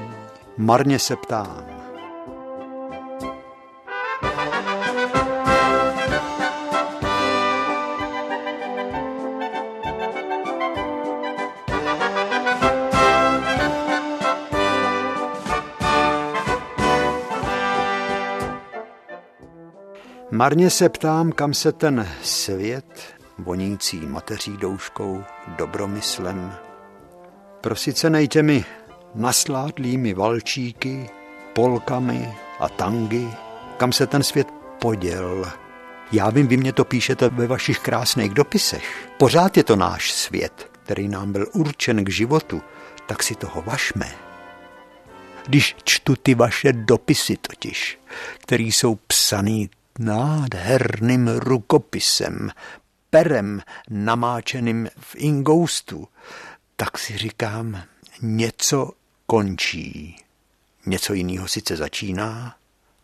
Marně 0.57 0.99
se 0.99 1.17
ptám. 1.17 1.80
Marně 20.41 20.71
se 20.71 20.89
ptám, 20.89 21.33
kam 21.33 21.55
se 21.55 21.73
ten 21.73 22.09
svět, 22.23 23.15
vonící 23.39 23.97
mateří 23.97 24.57
douškou, 24.57 25.25
dobromyslem, 25.59 26.55
nejte 28.11 28.43
mi 28.43 28.65
nasládlými 29.15 30.15
valčíky, 30.15 31.11
polkami 31.53 32.35
a 32.61 32.69
tangy, 32.69 33.29
kam 33.77 33.93
se 33.93 34.07
ten 34.07 34.23
svět 34.23 34.49
poděl. 34.79 35.53
Já 36.13 36.31
vím, 36.31 36.47
vy 36.47 36.57
mě 36.57 36.73
to 36.73 36.85
píšete 36.85 37.29
ve 37.29 37.47
vašich 37.47 37.79
krásných 37.79 38.35
dopisech. 38.35 39.09
Pořád 39.19 39.57
je 39.57 39.65
to 39.65 39.77
náš 39.77 40.13
svět, 40.13 40.71
který 40.85 41.09
nám 41.09 41.33
byl 41.33 41.47
určen 41.53 42.05
k 42.05 42.11
životu, 42.11 42.63
tak 43.07 43.23
si 43.23 43.35
toho 43.35 43.63
vašme. 43.63 44.13
Když 45.47 45.77
čtu 45.85 46.17
ty 46.17 46.35
vaše 46.35 46.73
dopisy 46.73 47.37
totiž, 47.37 47.99
které 48.39 48.65
jsou 48.65 48.95
psaný 48.95 49.71
nádherným 50.01 51.29
rukopisem, 51.29 52.51
perem 53.11 53.63
namáčeným 53.91 54.89
v 54.99 55.17
ingoustu, 55.17 56.09
tak 56.77 56.99
si 56.99 57.17
říkám, 57.17 57.83
něco 58.23 58.91
končí. 59.27 60.17
Něco 60.87 61.15
jiného 61.15 61.49
sice 61.49 61.77
začíná, 61.77 62.55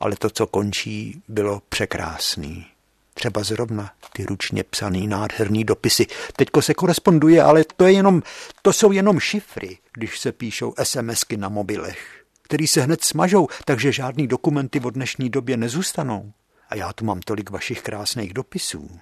ale 0.01 0.17
to, 0.17 0.31
co 0.31 0.47
končí, 0.47 1.23
bylo 1.29 1.63
překrásný. 1.69 2.67
Třeba 3.15 3.43
zrovna 3.43 3.91
ty 4.13 4.25
ručně 4.25 4.65
psaný 4.65 5.07
nádherný 5.07 5.65
dopisy. 5.65 6.07
Teďko 6.37 6.63
se 6.63 6.75
koresponduje, 6.75 7.43
ale 7.43 7.65
to, 7.77 7.87
je 7.87 7.93
jenom, 7.93 8.23
to 8.63 8.73
jsou 8.73 8.93
jenom 8.93 9.21
šifry, 9.21 9.79
když 9.93 10.19
se 10.19 10.33
píšou 10.33 10.75
SMSky 10.83 11.37
na 11.37 11.49
mobilech, 11.49 12.25
který 12.43 12.67
se 12.67 12.83
hned 12.83 13.05
smažou, 13.05 13.49
takže 13.65 13.93
žádný 13.93 14.27
dokumenty 14.27 14.81
od 14.81 14.95
dnešní 14.95 15.31
době 15.31 15.57
nezůstanou. 15.57 16.33
A 16.69 16.75
já 16.75 16.93
tu 16.93 17.05
mám 17.05 17.21
tolik 17.21 17.51
vašich 17.51 17.83
krásných 17.83 18.35
dopisů. 18.35 19.01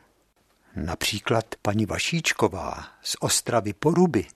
Například 0.77 1.45
paní 1.63 1.87
Vašíčková 1.87 2.85
z 3.03 3.17
Ostravy 3.21 3.73
Poruby. 3.73 4.27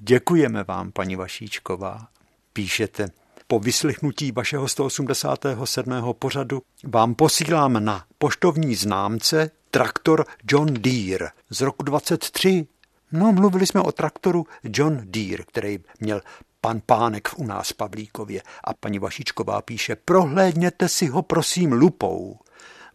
Děkujeme 0.00 0.64
vám, 0.64 0.92
paní 0.92 1.16
Vašíčková. 1.16 2.08
Píšete, 2.52 3.08
po 3.46 3.60
vyslychnutí 3.60 4.32
vašeho 4.32 4.68
187. 4.68 5.92
pořadu 6.18 6.62
vám 6.84 7.14
posílám 7.14 7.84
na 7.84 8.04
poštovní 8.18 8.74
známce 8.74 9.50
traktor 9.70 10.24
John 10.50 10.74
Deere 10.74 11.30
z 11.50 11.60
roku 11.60 11.82
23. 11.82 12.66
No, 13.12 13.32
mluvili 13.32 13.66
jsme 13.66 13.80
o 13.80 13.92
traktoru 13.92 14.46
John 14.62 15.00
Deere, 15.04 15.44
který 15.44 15.78
měl 16.00 16.20
pan 16.60 16.80
Pánek 16.86 17.28
u 17.36 17.46
nás 17.46 17.68
v 17.68 17.74
Pavlíkově. 17.74 18.42
A 18.64 18.74
paní 18.74 18.98
Vašičková 18.98 19.62
píše, 19.62 19.96
prohlédněte 19.96 20.88
si 20.88 21.06
ho 21.06 21.22
prosím 21.22 21.72
lupou. 21.72 22.38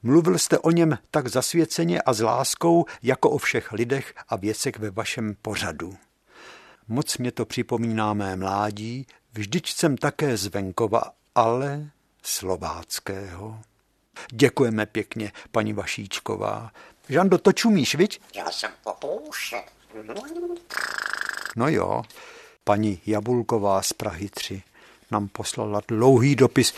Mluvil 0.04 0.38
jste 0.38 0.60
o 0.60 0.72
něm 0.72 0.98
tak 1.12 1.28
zasvěceně 1.28 2.02
a 2.02 2.14
s 2.14 2.22
láskou, 2.22 2.86
jako 3.04 3.30
o 3.30 3.38
všech 3.38 3.72
lidech 3.72 4.14
a 4.30 4.36
věcech 4.36 4.80
ve 4.80 4.92
vašem 4.92 5.36
pořadu. 5.42 5.98
Moc 6.88 7.18
mě 7.18 7.32
to 7.32 7.46
připomíná 7.46 8.14
mé 8.14 8.36
mládí, 8.36 9.08
vždyť 9.34 9.74
jsem 9.74 9.98
také 9.98 10.38
z 10.38 10.48
venkova, 10.48 11.02
ale 11.36 11.90
slováckého. 12.24 13.60
Děkujeme 14.32 14.86
pěkně, 14.86 15.32
paní 15.52 15.74
Vašíčková. 15.74 16.72
Žando, 17.10 17.38
to 17.38 17.52
čumíš, 17.52 17.96
viď? 17.96 18.22
Já 18.36 18.52
jsem 18.52 18.72
po 18.84 18.94
pouše. 18.94 19.64
No 21.56 21.70
jo, 21.70 22.04
paní 22.64 23.02
Jabulková 23.06 23.82
z 23.82 23.94
Prahy 23.94 24.30
3 24.30 24.64
nám 25.12 25.28
poslala 25.28 25.82
dlouhý 25.88 26.36
dopis, 26.36 26.74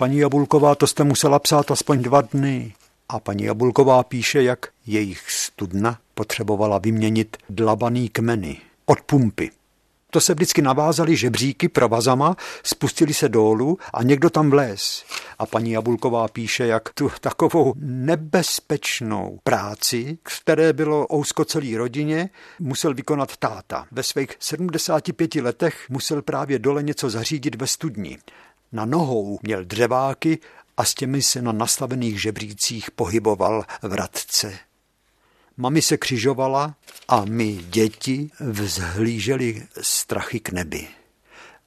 Paní 0.00 0.18
Jabulková, 0.18 0.74
to 0.74 0.86
jste 0.86 1.04
musela 1.04 1.38
psát 1.38 1.70
aspoň 1.70 2.02
dva 2.02 2.20
dny. 2.20 2.74
A 3.08 3.20
paní 3.20 3.44
Jabulková 3.44 4.02
píše, 4.02 4.42
jak 4.42 4.66
jejich 4.86 5.30
studna 5.30 5.98
potřebovala 6.14 6.78
vyměnit 6.78 7.36
dlabaný 7.50 8.08
kmeny 8.08 8.56
od 8.86 9.00
pumpy. 9.00 9.50
To 10.10 10.20
se 10.20 10.34
vždycky 10.34 10.62
navázali 10.62 11.16
žebříky 11.16 11.68
provazama, 11.68 12.36
spustili 12.62 13.14
se 13.14 13.28
dolů 13.28 13.78
a 13.92 14.02
někdo 14.02 14.30
tam 14.30 14.50
vlez. 14.50 15.04
A 15.38 15.46
paní 15.46 15.70
Jabulková 15.70 16.28
píše, 16.28 16.66
jak 16.66 16.88
tu 16.88 17.10
takovou 17.20 17.74
nebezpečnou 17.76 19.38
práci, 19.44 20.18
které 20.22 20.72
bylo 20.72 21.06
ousko 21.14 21.44
celý 21.44 21.76
rodině, 21.76 22.30
musel 22.58 22.94
vykonat 22.94 23.36
táta. 23.36 23.86
Ve 23.90 24.02
svých 24.02 24.28
75 24.38 25.34
letech 25.34 25.86
musel 25.90 26.22
právě 26.22 26.58
dole 26.58 26.82
něco 26.82 27.10
zařídit 27.10 27.54
ve 27.54 27.66
studni. 27.66 28.18
Na 28.72 28.84
nohou 28.84 29.38
měl 29.42 29.64
dřeváky 29.64 30.38
a 30.76 30.84
s 30.84 30.94
těmi 30.94 31.22
se 31.22 31.42
na 31.42 31.52
nastavených 31.52 32.22
žebřících 32.22 32.90
pohyboval 32.90 33.64
v 33.82 33.94
radce. 33.94 34.58
Mami 35.56 35.82
se 35.82 35.96
křižovala 35.96 36.74
a 37.08 37.24
my, 37.24 37.56
děti, 37.56 38.30
vzhlíželi 38.40 39.66
strachy 39.80 40.40
k 40.40 40.50
nebi. 40.50 40.88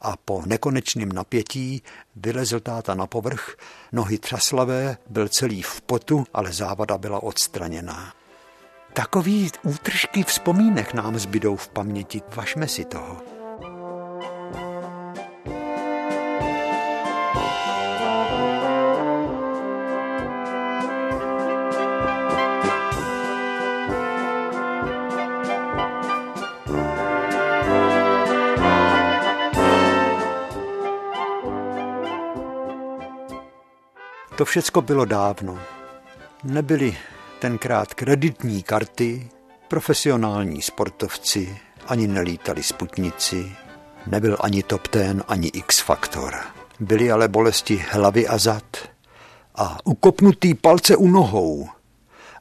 A 0.01 0.17
po 0.17 0.43
nekonečném 0.45 1.11
napětí 1.11 1.81
vylezl 2.15 2.59
táta 2.59 2.95
na 2.95 3.07
povrch, 3.07 3.55
nohy 3.91 4.17
třaslavé, 4.17 4.97
byl 5.09 5.27
celý 5.27 5.61
v 5.61 5.81
potu, 5.81 6.25
ale 6.33 6.53
závada 6.53 6.97
byla 6.97 7.23
odstraněná. 7.23 8.13
Takový 8.93 9.51
útržky 9.63 10.23
vzpomínek 10.23 10.93
nám 10.93 11.19
zbydou 11.19 11.55
v 11.55 11.69
paměti, 11.69 12.21
vašme 12.35 12.67
si 12.67 12.85
toho. 12.85 13.30
To 34.41 34.45
všecko 34.45 34.81
bylo 34.81 35.05
dávno. 35.05 35.59
Nebyly 36.43 36.97
tenkrát 37.39 37.93
kreditní 37.93 38.63
karty, 38.63 39.29
profesionální 39.67 40.61
sportovci, 40.61 41.57
ani 41.87 42.07
nelítali 42.07 42.63
sputnici, 42.63 43.55
nebyl 44.07 44.37
ani 44.39 44.63
top 44.63 44.87
ten, 44.87 45.23
ani 45.27 45.47
X-faktor. 45.47 46.33
Byly 46.79 47.11
ale 47.11 47.27
bolesti 47.27 47.85
hlavy 47.89 48.27
a 48.27 48.37
zad 48.37 48.77
a 49.55 49.77
ukopnutý 49.83 50.53
palce 50.53 50.95
u 50.95 51.07
nohou 51.07 51.69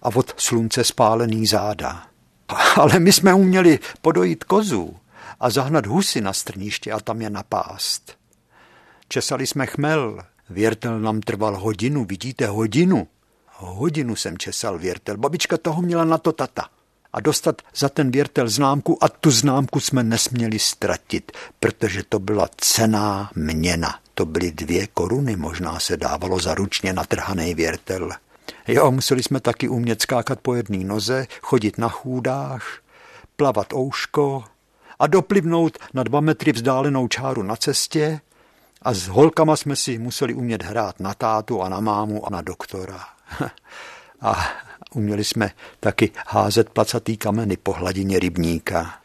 a 0.02 0.16
od 0.16 0.34
slunce 0.40 0.84
spálený 0.84 1.46
záda. 1.46 2.06
Ale 2.76 2.98
my 2.98 3.12
jsme 3.12 3.34
uměli 3.34 3.78
podojit 4.02 4.44
kozu 4.44 4.96
a 5.40 5.50
zahnat 5.50 5.86
husy 5.86 6.20
na 6.20 6.32
strniště 6.32 6.92
a 6.92 7.00
tam 7.00 7.22
je 7.22 7.30
napást. 7.30 8.16
Česali 9.08 9.46
jsme 9.46 9.66
chmel, 9.66 10.20
Věrtel 10.50 11.00
nám 11.00 11.20
trval 11.20 11.56
hodinu, 11.56 12.04
vidíte, 12.04 12.46
hodinu. 12.46 13.08
Hodinu 13.56 14.16
jsem 14.16 14.38
česal 14.38 14.78
věrtel. 14.78 15.16
Babička 15.16 15.56
toho 15.56 15.82
měla 15.82 16.04
na 16.04 16.18
to 16.18 16.32
tata. 16.32 16.68
A 17.12 17.20
dostat 17.20 17.62
za 17.74 17.88
ten 17.88 18.10
věrtel 18.10 18.48
známku 18.48 19.04
a 19.04 19.08
tu 19.08 19.30
známku 19.30 19.80
jsme 19.80 20.02
nesměli 20.02 20.58
ztratit, 20.58 21.32
protože 21.60 22.02
to 22.08 22.18
byla 22.18 22.48
cená 22.56 23.30
měna. 23.34 23.98
To 24.14 24.26
byly 24.26 24.50
dvě 24.50 24.86
koruny, 24.86 25.36
možná 25.36 25.80
se 25.80 25.96
dávalo 25.96 26.38
za 26.40 26.54
ručně 26.54 26.92
natrhaný 26.92 27.54
věrtel. 27.54 28.10
Jo, 28.68 28.90
museli 28.90 29.22
jsme 29.22 29.40
taky 29.40 29.68
umět 29.68 30.02
skákat 30.02 30.40
po 30.40 30.54
jedné 30.54 30.84
noze, 30.84 31.26
chodit 31.40 31.78
na 31.78 31.88
chůdách, 31.88 32.78
plavat 33.36 33.72
ouško 33.72 34.44
a 34.98 35.06
doplivnout 35.06 35.78
na 35.94 36.02
dva 36.02 36.20
metry 36.20 36.52
vzdálenou 36.52 37.08
čáru 37.08 37.42
na 37.42 37.56
cestě 37.56 38.20
a 38.82 38.94
s 38.94 39.08
holkama 39.08 39.56
jsme 39.56 39.76
si 39.76 39.98
museli 39.98 40.34
umět 40.34 40.62
hrát 40.62 41.00
na 41.00 41.14
tátu 41.14 41.62
a 41.62 41.68
na 41.68 41.80
mámu 41.80 42.26
a 42.26 42.30
na 42.30 42.40
doktora. 42.40 43.04
A 44.22 44.48
uměli 44.94 45.24
jsme 45.24 45.50
taky 45.80 46.10
házet 46.26 46.70
placatý 46.70 47.16
kameny 47.16 47.56
po 47.56 47.72
hladině 47.72 48.18
rybníka. 48.18 49.00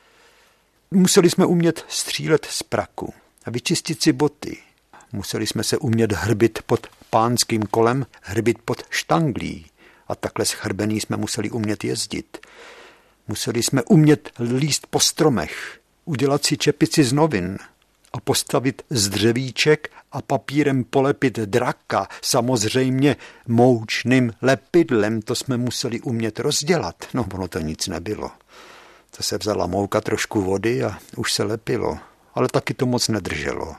Museli 0.91 1.29
jsme 1.29 1.45
umět 1.45 1.85
střílet 1.87 2.45
z 2.45 2.63
praku 2.63 3.13
a 3.45 3.51
vyčistit 3.51 4.03
si 4.03 4.13
boty. 4.13 4.57
Museli 5.11 5.47
jsme 5.47 5.63
se 5.63 5.77
umět 5.77 6.11
hrbit 6.11 6.59
pod 6.65 6.87
pánským 7.09 7.63
kolem, 7.63 8.05
hrbit 8.21 8.57
pod 8.65 8.83
štanglí. 8.89 9.65
A 10.07 10.15
takhle 10.15 10.45
schrbený 10.45 11.01
jsme 11.01 11.17
museli 11.17 11.51
umět 11.51 11.83
jezdit. 11.83 12.37
Museli 13.27 13.63
jsme 13.63 13.83
umět 13.83 14.31
líst 14.39 14.87
po 14.87 14.99
stromech, 14.99 15.79
udělat 16.05 16.45
si 16.45 16.57
čepici 16.57 17.03
z 17.03 17.13
novin 17.13 17.57
a 18.15 18.19
postavit 18.23 18.81
z 18.89 19.09
dřevíček 19.09 19.89
a 20.11 20.21
papírem 20.21 20.83
polepit 20.83 21.39
draka, 21.39 22.07
samozřejmě 22.21 23.15
moučným 23.47 24.33
lepidlem, 24.41 25.21
to 25.21 25.35
jsme 25.35 25.57
museli 25.57 26.01
umět 26.01 26.39
rozdělat. 26.39 26.95
No, 27.13 27.25
ono 27.33 27.47
to 27.47 27.59
nic 27.59 27.87
nebylo. 27.87 28.31
To 29.17 29.23
se 29.23 29.37
vzala 29.37 29.67
mouka 29.67 30.01
trošku 30.01 30.41
vody 30.41 30.83
a 30.83 30.97
už 31.17 31.33
se 31.33 31.43
lepilo, 31.43 31.97
ale 32.35 32.47
taky 32.47 32.73
to 32.73 32.85
moc 32.85 33.07
nedrželo. 33.07 33.75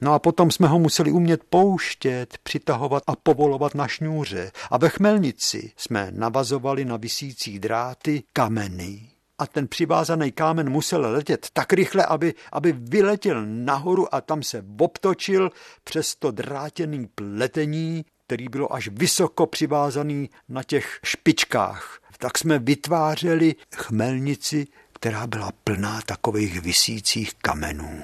No 0.00 0.14
a 0.14 0.18
potom 0.18 0.50
jsme 0.50 0.68
ho 0.68 0.78
museli 0.78 1.12
umět 1.12 1.44
pouštět, 1.50 2.38
přitahovat 2.42 3.02
a 3.06 3.16
povolovat 3.16 3.74
na 3.74 3.88
šňůře. 3.88 4.52
A 4.70 4.78
ve 4.78 4.88
chmelnici 4.88 5.72
jsme 5.76 6.08
navazovali 6.10 6.84
na 6.84 6.96
visící 6.96 7.58
dráty 7.58 8.22
kameny. 8.32 9.15
A 9.38 9.46
ten 9.46 9.68
přivázaný 9.68 10.32
kámen 10.32 10.70
musel 10.70 11.00
letět 11.00 11.46
tak 11.52 11.72
rychle, 11.72 12.06
aby, 12.06 12.34
aby 12.52 12.72
vyletěl 12.72 13.46
nahoru 13.46 14.14
a 14.14 14.20
tam 14.20 14.42
se 14.42 14.64
obtočil 14.80 15.50
přes 15.84 16.14
to 16.14 16.30
drátěný 16.30 17.06
pletení, 17.14 18.04
který 18.26 18.48
bylo 18.48 18.74
až 18.74 18.88
vysoko 18.88 19.46
přivázaný 19.46 20.30
na 20.48 20.62
těch 20.62 20.98
špičkách. 21.04 22.00
Tak 22.18 22.38
jsme 22.38 22.58
vytvářeli 22.58 23.54
chmelnici, 23.74 24.66
která 24.92 25.26
byla 25.26 25.52
plná 25.64 26.00
takových 26.06 26.60
visících 26.60 27.34
kamenů 27.34 28.02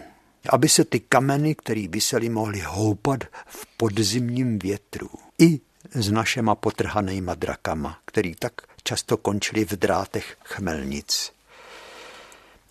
aby 0.49 0.69
se 0.69 0.85
ty 0.85 1.01
kameny, 1.01 1.55
které 1.55 1.87
vysely, 1.89 2.29
mohly 2.29 2.61
houpat 2.61 3.25
v 3.47 3.67
podzimním 3.77 4.59
větru. 4.59 5.11
I 5.39 5.61
s 5.95 6.11
našema 6.11 6.55
potrhanýma 6.55 7.35
drakama, 7.35 7.99
který 8.05 8.35
tak 8.35 8.53
často 8.85 9.17
končili 9.17 9.65
v 9.65 9.73
drátech 9.73 10.37
chmelnic. 10.45 11.33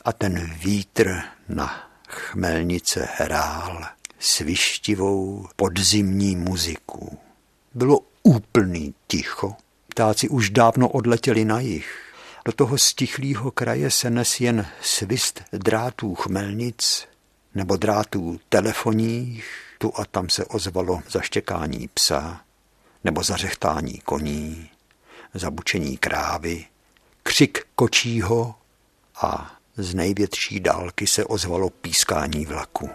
A 0.06 0.14
ten 0.14 0.52
vítr 0.64 1.22
na 1.50 1.92
chmelnice 2.08 3.08
hrál 3.16 3.86
svištivou 4.20 5.48
podzimní 5.56 6.36
muziku. 6.36 7.20
Bylo 7.74 8.00
úplný 8.24 8.94
ticho. 9.08 9.56
Ptáci 9.88 10.30
už 10.30 10.50
dávno 10.50 10.90
odletěli 10.90 11.46
na 11.46 11.60
jich. 11.60 12.14
Do 12.46 12.52
toho 12.52 12.78
stichlého 12.78 13.52
kraje 13.52 13.92
se 13.92 14.10
nes 14.10 14.40
jen 14.40 14.68
svist 14.82 15.42
drátů 15.52 16.16
chmelnic 16.16 17.08
nebo 17.56 17.78
drátů 17.78 18.40
telefoních, 18.50 19.46
tu 19.78 19.92
a 19.96 20.06
tam 20.06 20.30
se 20.30 20.46
ozvalo 20.46 21.02
zaštěkání 21.10 21.90
psa, 21.94 22.42
nebo 23.04 23.24
zařechtání 23.24 24.00
koní, 24.00 24.70
zabučení 25.34 25.98
krávy, 25.98 26.66
křik 27.24 27.68
kočího 27.76 28.56
a 29.22 29.52
z 29.78 29.94
největší 29.94 30.60
dálky 30.60 31.08
se 31.08 31.26
ozvalo 31.26 31.70
pískání 31.70 32.46
vlaku. 32.46 32.90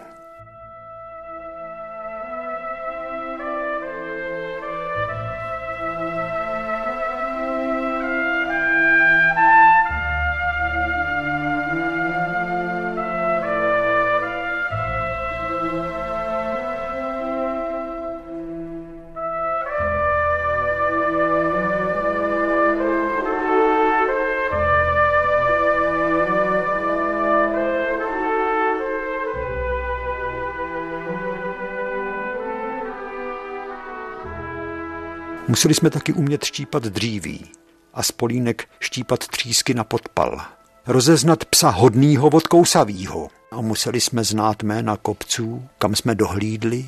Museli 35.57 35.73
jsme 35.73 35.89
taky 35.89 36.13
umět 36.13 36.43
štípat 36.43 36.83
dříví 36.83 37.45
a 37.93 38.03
z 38.03 38.11
polínek 38.11 38.69
štípat 38.79 39.27
třísky 39.27 39.73
na 39.73 39.83
podpal. 39.83 40.41
Rozeznat 40.87 41.45
psa 41.45 41.69
hodnýho 41.69 42.27
od 42.27 42.47
kousavýho. 42.47 43.27
A 43.51 43.61
museli 43.61 44.01
jsme 44.01 44.23
znát 44.23 44.63
jména 44.63 44.97
kopců, 44.97 45.67
kam 45.77 45.95
jsme 45.95 46.15
dohlídli, 46.15 46.85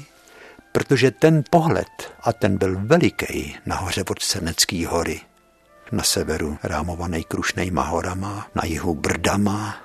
protože 0.72 1.12
ten 1.12 1.44
pohled, 1.50 2.14
a 2.22 2.34
ten 2.34 2.58
byl 2.58 2.76
veliký, 2.80 3.56
nahoře 3.66 4.04
od 4.10 4.22
Senecký 4.22 4.86
hory, 4.86 5.22
na 5.92 6.04
severu 6.04 6.58
rámovaný 6.64 7.24
krušnejma 7.24 7.84
horama, 7.84 8.48
na 8.56 8.66
jihu 8.66 8.96
brdama, 8.96 9.78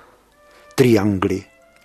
triangly 0.75 1.43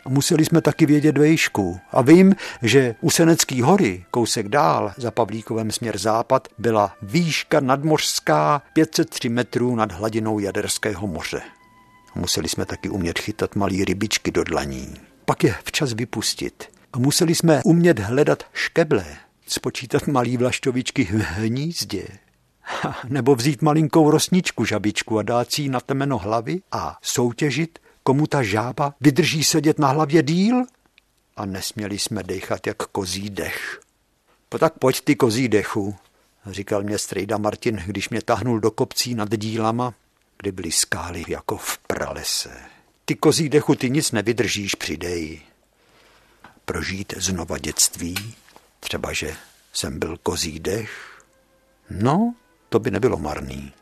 Museli 0.09 0.45
jsme 0.45 0.61
taky 0.61 0.87
vědět 0.87 1.19
vejšku. 1.19 1.81
A 1.93 2.03
vím, 2.03 2.35
že 2.63 2.95
u 3.01 3.11
Senecký 3.11 3.63
hory, 3.63 4.05
kousek 4.11 4.49
dál, 4.49 4.93
za 4.97 5.11
Pavlíkovem 5.11 5.71
směr 5.71 5.99
západ, 5.99 6.49
byla 6.59 6.93
výška 7.03 7.61
nadmořská 7.61 8.63
503 8.73 9.29
metrů 9.29 9.75
nad 9.75 9.93
hladinou 9.93 10.39
Jaderského 10.39 11.07
moře. 11.07 11.41
Museli 12.15 12.49
jsme 12.49 12.67
taky 12.67 12.89
umět 12.89 13.19
chytat 13.19 13.57
malý 13.57 13.85
rybičky 13.85 14.31
do 14.31 14.45
dlaní. 14.45 14.95
Pak 15.25 15.45
je 15.45 15.55
včas 15.65 15.93
vypustit. 15.93 16.69
A 16.93 16.99
museli 16.99 17.35
jsme 17.35 17.63
umět 17.65 17.99
hledat 17.99 18.43
škeble, 18.53 19.05
spočítat 19.47 20.07
malý 20.07 20.37
vlašťovičky 20.37 21.05
v 21.05 21.21
hnízdě, 21.21 22.05
nebo 23.09 23.35
vzít 23.35 23.63
malinkou 23.63 24.11
rosničku 24.11 24.65
žabičku 24.65 25.19
a 25.19 25.23
dát 25.23 25.53
si 25.53 25.69
na 25.69 25.81
temeno 25.81 26.19
hlavy 26.19 26.61
a 26.73 26.99
soutěžit, 27.03 27.79
komu 28.03 28.27
ta 28.27 28.43
žába 28.43 28.95
vydrží 29.01 29.45
sedět 29.45 29.79
na 29.79 29.89
hlavě 29.89 30.23
díl? 30.23 30.65
A 31.37 31.47
nesměli 31.47 31.99
jsme 31.99 32.23
dechat 32.23 32.67
jak 32.67 32.77
kozí 32.77 33.31
dech. 33.31 33.81
Po 34.49 34.59
tak 34.59 34.79
pojď 34.79 35.01
ty 35.01 35.17
kozí 35.17 35.49
dechu, 35.49 35.97
říkal 36.47 36.83
mě 36.83 36.99
strejda 36.99 37.39
Martin, 37.39 37.83
když 37.87 38.09
mě 38.09 38.23
tahnul 38.23 38.61
do 38.61 38.71
kopcí 38.71 39.15
nad 39.15 39.37
dílama, 39.37 39.95
kde 40.39 40.53
byly 40.53 40.73
skály 40.73 41.25
jako 41.29 41.57
v 41.57 41.79
pralese. 41.79 42.51
Ty 43.05 43.15
kozí 43.15 43.49
dechu 43.49 43.75
ty 43.75 43.91
nic 43.91 44.13
nevydržíš, 44.13 44.75
přidej. 44.75 45.41
Prožít 46.65 47.15
znova 47.17 47.59
dětství, 47.59 48.35
třeba 48.81 49.13
že 49.13 49.37
jsem 49.73 49.99
byl 49.99 50.17
kozí 50.23 50.61
dech, 50.61 51.23
no, 51.91 52.35
to 52.69 52.79
by 52.79 52.91
nebylo 52.91 53.17
marný. 53.17 53.73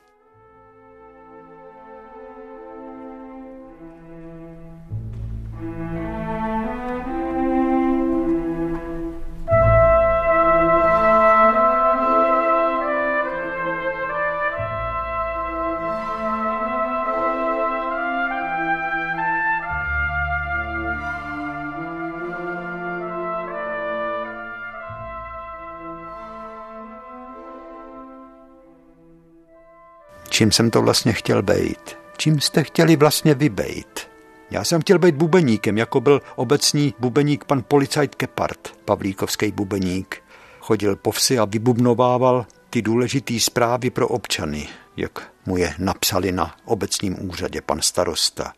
Čím 30.39 30.53
jsem 30.53 30.71
to 30.71 30.83
vlastně 30.83 31.13
chtěl 31.13 31.43
být. 31.43 31.97
Čím 32.17 32.41
jste 32.41 32.65
chtěli 32.65 32.97
vlastně 32.97 33.35
vybejt? 33.35 34.11
Já 34.51 34.65
jsem 34.65 34.81
chtěl 34.81 34.99
být 34.99 35.15
bubeníkem, 35.15 35.79
jako 35.79 36.01
byl 36.01 36.23
obecní 36.37 36.95
bubeník 36.99 37.45
pan 37.45 37.65
policajt 37.69 38.15
Kepard, 38.15 38.59
pavlíkovský 38.85 39.53
bubeník. 39.53 40.23
Chodil 40.61 40.97
po 40.97 41.11
vsi 41.11 41.39
a 41.39 41.45
vybubnovával 41.45 42.47
ty 42.71 42.83
důležité 42.83 43.41
zprávy 43.41 43.91
pro 43.91 44.09
občany, 44.09 44.69
jak 44.97 45.33
mu 45.47 45.57
je 45.57 45.75
napsali 45.79 46.33
na 46.33 46.55
obecním 46.65 47.31
úřadě 47.31 47.61
pan 47.61 47.81
starosta. 47.81 48.53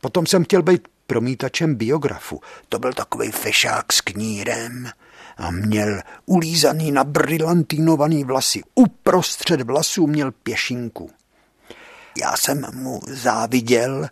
Potom 0.00 0.26
jsem 0.26 0.44
chtěl 0.44 0.62
být 0.62 0.88
promítačem 1.06 1.74
biografu. 1.74 2.40
To 2.68 2.78
byl 2.78 2.92
takový 2.92 3.30
fešák 3.30 3.92
s 3.92 4.00
knírem 4.00 4.90
a 5.36 5.50
měl 5.50 6.00
ulízaný 6.26 6.92
na 6.92 7.04
brilantínovaný 7.04 8.24
vlasy. 8.24 8.62
Uprostřed 8.74 9.60
vlasů 9.60 10.06
měl 10.06 10.32
pěšinku. 10.32 11.10
Já 12.20 12.36
jsem 12.36 12.66
mu 12.74 13.00
záviděl, 13.06 14.08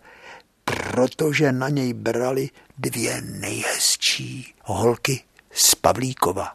protože 0.65 1.51
na 1.51 1.69
něj 1.69 1.93
brali 1.93 2.49
dvě 2.77 3.21
nejhezčí 3.21 4.53
holky 4.63 5.23
z 5.53 5.75
Pavlíkova. 5.75 6.53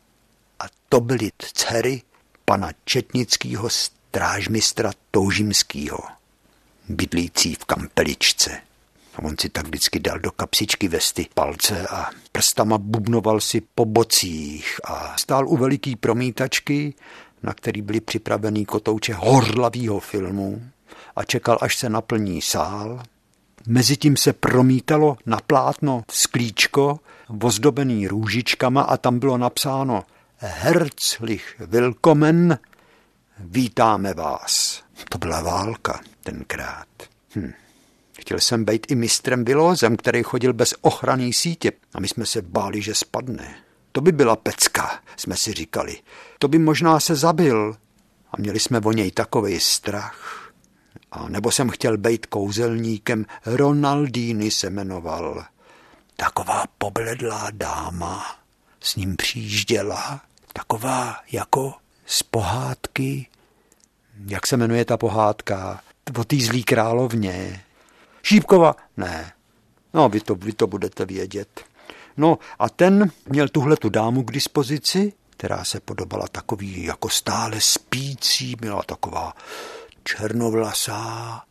A 0.60 0.64
to 0.88 1.00
byly 1.00 1.30
dcery 1.38 2.02
pana 2.44 2.70
Četnického 2.84 3.70
strážmistra 3.70 4.92
Toužimského, 5.10 5.98
bydlící 6.88 7.54
v 7.54 7.64
Kampeličce. 7.64 8.60
On 9.22 9.34
si 9.40 9.48
tak 9.48 9.66
vždycky 9.66 10.00
dal 10.00 10.18
do 10.18 10.30
kapsičky 10.30 10.88
vesty 10.88 11.26
palce 11.34 11.86
a 11.88 12.10
prstama 12.32 12.78
bubnoval 12.78 13.40
si 13.40 13.62
po 13.74 13.84
bocích 13.84 14.80
a 14.84 15.18
stál 15.18 15.48
u 15.48 15.56
veliký 15.56 15.96
promítačky, 15.96 16.94
na 17.42 17.54
který 17.54 17.82
byly 17.82 18.00
připravený 18.00 18.64
kotouče 18.64 19.14
horlavýho 19.14 20.00
filmu 20.00 20.62
a 21.16 21.24
čekal, 21.24 21.58
až 21.60 21.76
se 21.76 21.88
naplní 21.88 22.42
sál. 22.42 23.02
Mezitím 23.66 24.16
se 24.16 24.32
promítalo 24.32 25.16
na 25.26 25.38
plátno 25.46 26.02
sklíčko, 26.10 27.00
ozdobený 27.42 28.08
růžičkama 28.08 28.82
a 28.82 28.96
tam 28.96 29.18
bylo 29.18 29.38
napsáno 29.38 30.04
Herzlich 30.36 31.54
willkommen, 31.58 32.58
vítáme 33.38 34.14
vás. 34.14 34.82
To 35.08 35.18
byla 35.18 35.40
válka 35.40 36.00
tenkrát. 36.22 36.88
Hm. 37.36 37.52
Chtěl 38.20 38.40
jsem 38.40 38.64
být 38.64 38.90
i 38.90 38.94
mistrem 38.94 39.44
Vilózem, 39.44 39.96
který 39.96 40.22
chodil 40.22 40.52
bez 40.52 40.74
ochranné 40.80 41.32
sítě 41.32 41.72
a 41.94 42.00
my 42.00 42.08
jsme 42.08 42.26
se 42.26 42.42
báli, 42.42 42.82
že 42.82 42.94
spadne. 42.94 43.54
To 43.92 44.00
by 44.00 44.12
byla 44.12 44.36
pecka, 44.36 45.00
jsme 45.16 45.36
si 45.36 45.52
říkali. 45.52 45.98
To 46.38 46.48
by 46.48 46.58
možná 46.58 47.00
se 47.00 47.14
zabil. 47.14 47.76
A 48.30 48.34
měli 48.38 48.60
jsme 48.60 48.80
o 48.80 48.92
něj 48.92 49.10
takový 49.10 49.60
strach. 49.60 50.41
A 51.12 51.28
nebo 51.28 51.50
jsem 51.50 51.70
chtěl 51.70 51.98
být 51.98 52.26
kouzelníkem, 52.26 53.26
Ronaldini 53.46 54.50
se 54.50 54.70
jmenoval. 54.70 55.44
Taková 56.16 56.64
pobledlá 56.78 57.48
dáma 57.52 58.36
s 58.80 58.96
ním 58.96 59.16
přijížděla, 59.16 60.20
taková 60.52 61.16
jako 61.32 61.74
z 62.06 62.22
pohádky. 62.22 63.26
Jak 64.26 64.46
se 64.46 64.56
jmenuje 64.56 64.84
ta 64.84 64.96
pohádka? 64.96 65.80
O 66.18 66.24
té 66.24 66.36
zlý 66.36 66.64
královně. 66.64 67.64
Šípkova? 68.22 68.76
Ne. 68.96 69.32
No, 69.94 70.08
vy 70.08 70.20
to, 70.20 70.34
vy 70.34 70.52
to 70.52 70.66
budete 70.66 71.04
vědět. 71.04 71.64
No 72.16 72.38
a 72.58 72.68
ten 72.68 73.10
měl 73.26 73.48
tuhle 73.48 73.76
tu 73.76 73.88
dámu 73.88 74.22
k 74.22 74.32
dispozici, 74.32 75.12
která 75.30 75.64
se 75.64 75.80
podobala 75.80 76.28
takový 76.28 76.84
jako 76.84 77.08
stále 77.08 77.60
spící, 77.60 78.56
byla 78.56 78.82
taková 78.82 79.32
černovlasá, 80.04 81.42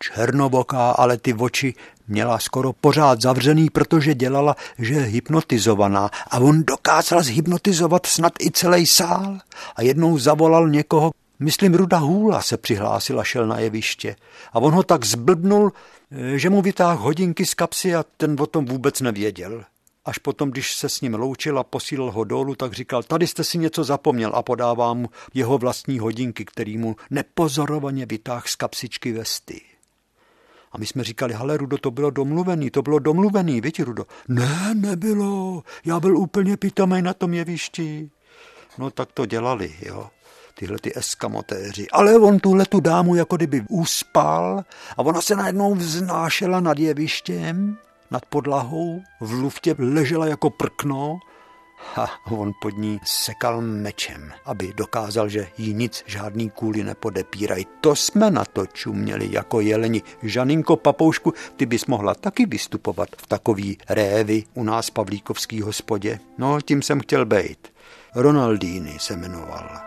černoboká, 0.00 0.90
ale 0.90 1.16
ty 1.16 1.34
oči 1.34 1.74
měla 2.08 2.38
skoro 2.38 2.72
pořád 2.72 3.22
zavřený, 3.22 3.70
protože 3.70 4.14
dělala, 4.14 4.56
že 4.78 4.94
je 4.94 5.00
hypnotizovaná. 5.00 6.10
A 6.30 6.38
on 6.38 6.64
dokázal 6.64 7.22
zhypnotizovat 7.22 8.06
snad 8.06 8.32
i 8.40 8.50
celý 8.50 8.86
sál. 8.86 9.38
A 9.76 9.82
jednou 9.82 10.18
zavolal 10.18 10.68
někoho, 10.68 11.10
myslím 11.38 11.74
Ruda 11.74 11.98
Hůla 11.98 12.42
se 12.42 12.56
přihlásil 12.56 13.20
a 13.20 13.24
šel 13.24 13.46
na 13.46 13.58
jeviště. 13.58 14.16
A 14.52 14.58
on 14.58 14.74
ho 14.74 14.82
tak 14.82 15.04
zblbnul, 15.04 15.72
že 16.34 16.50
mu 16.50 16.62
vytáhl 16.62 17.02
hodinky 17.02 17.46
z 17.46 17.54
kapsy 17.54 17.94
a 17.94 18.04
ten 18.16 18.36
o 18.40 18.46
tom 18.46 18.64
vůbec 18.64 19.00
nevěděl. 19.00 19.64
Až 20.06 20.18
potom, 20.18 20.50
když 20.50 20.76
se 20.76 20.88
s 20.88 21.00
ním 21.00 21.14
loučil 21.14 21.58
a 21.58 21.64
posílal 21.64 22.10
ho 22.10 22.24
dolů, 22.24 22.54
tak 22.54 22.72
říkal, 22.72 23.02
tady 23.02 23.26
jste 23.26 23.44
si 23.44 23.58
něco 23.58 23.84
zapomněl 23.84 24.32
a 24.34 24.42
podává 24.42 24.94
mu 24.94 25.08
jeho 25.34 25.58
vlastní 25.58 25.98
hodinky, 25.98 26.44
který 26.44 26.78
mu 26.78 26.96
nepozorovaně 27.10 28.06
vytáhl 28.06 28.42
z 28.46 28.54
kapsičky 28.54 29.12
vesty. 29.12 29.60
A 30.72 30.78
my 30.78 30.86
jsme 30.86 31.04
říkali, 31.04 31.34
hele 31.34 31.56
Rudo, 31.56 31.78
to 31.78 31.90
bylo 31.90 32.10
domluvený, 32.10 32.70
to 32.70 32.82
bylo 32.82 32.98
domluvený, 32.98 33.60
víte 33.60 33.84
Rudo? 33.84 34.06
Ne, 34.28 34.74
nebylo, 34.74 35.62
já 35.84 36.00
byl 36.00 36.16
úplně 36.16 36.56
pitomej 36.56 37.02
na 37.02 37.14
tom 37.14 37.34
jevišti. 37.34 38.10
No 38.78 38.90
tak 38.90 39.12
to 39.12 39.26
dělali, 39.26 39.74
jo 39.82 40.10
tyhle 40.58 40.78
ty 40.78 40.98
eskamotéři. 40.98 41.86
Ale 41.92 42.18
on 42.18 42.38
tuhle 42.38 42.66
tu 42.66 42.80
dámu 42.80 43.14
jako 43.14 43.36
kdyby 43.36 43.64
uspal 43.68 44.64
a 44.96 44.98
ona 44.98 45.20
se 45.20 45.36
najednou 45.36 45.74
vznášela 45.74 46.60
nad 46.60 46.78
jevištěm, 46.78 47.78
nad 48.10 48.26
podlahou, 48.26 49.02
v 49.20 49.32
luftě 49.32 49.74
ležela 49.78 50.26
jako 50.26 50.50
prkno 50.50 51.18
a 51.96 52.10
on 52.30 52.52
pod 52.60 52.76
ní 52.76 53.00
sekal 53.04 53.60
mečem, 53.60 54.32
aby 54.44 54.72
dokázal, 54.76 55.28
že 55.28 55.48
jí 55.58 55.74
nic 55.74 56.04
žádný 56.06 56.50
kůly 56.50 56.84
nepodepírají. 56.84 57.66
To 57.80 57.96
jsme 57.96 58.30
na 58.30 58.44
to 58.44 58.66
čuměli 58.66 59.28
jako 59.32 59.60
jeleni. 59.60 60.02
Žaninko 60.22 60.76
Papoušku, 60.76 61.32
ty 61.56 61.66
bys 61.66 61.86
mohla 61.86 62.14
taky 62.14 62.46
vystupovat 62.46 63.08
v 63.16 63.26
takový 63.26 63.78
révy 63.88 64.44
u 64.54 64.64
nás 64.64 64.90
Pavlíkovský 64.90 65.60
hospodě. 65.60 66.20
No, 66.38 66.60
tím 66.60 66.82
jsem 66.82 67.00
chtěl 67.00 67.26
být. 67.26 67.72
Ronaldini 68.14 68.98
se 68.98 69.16
jmenoval. 69.16 69.85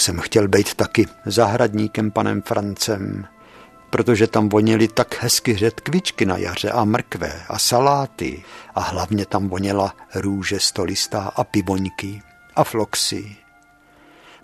Jsem 0.00 0.18
chtěl 0.18 0.48
být 0.48 0.74
taky 0.74 1.06
zahradníkem 1.26 2.10
panem 2.10 2.42
Francem, 2.42 3.26
protože 3.90 4.26
tam 4.26 4.48
vonily 4.48 4.88
tak 4.88 5.22
hezky 5.22 5.56
řetkvičky 5.56 6.26
na 6.26 6.36
jaře 6.36 6.70
a 6.70 6.84
mrkve 6.84 7.42
a 7.48 7.58
saláty 7.58 8.42
a 8.74 8.80
hlavně 8.80 9.26
tam 9.26 9.48
voněla 9.48 9.94
růže 10.14 10.60
stolistá 10.60 11.32
a 11.36 11.44
pivoňky 11.44 12.22
a 12.56 12.64
floxy. 12.64 13.36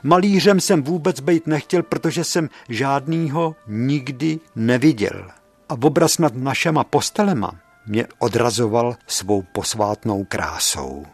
Malířem 0.03 0.61
jsem 0.61 0.83
vůbec 0.83 1.21
být 1.21 1.47
nechtěl, 1.47 1.83
protože 1.83 2.25
jsem 2.25 2.49
žádnýho 2.69 3.57
nikdy 3.67 4.41
neviděl. 4.57 5.31
A 5.69 5.75
obraz 5.83 6.19
nad 6.19 6.35
našema 6.35 6.85
postelema 6.85 7.53
mě 7.87 8.07
odrazoval 8.19 8.97
svou 9.07 9.43
posvátnou 9.43 10.25
krásou 10.25 11.07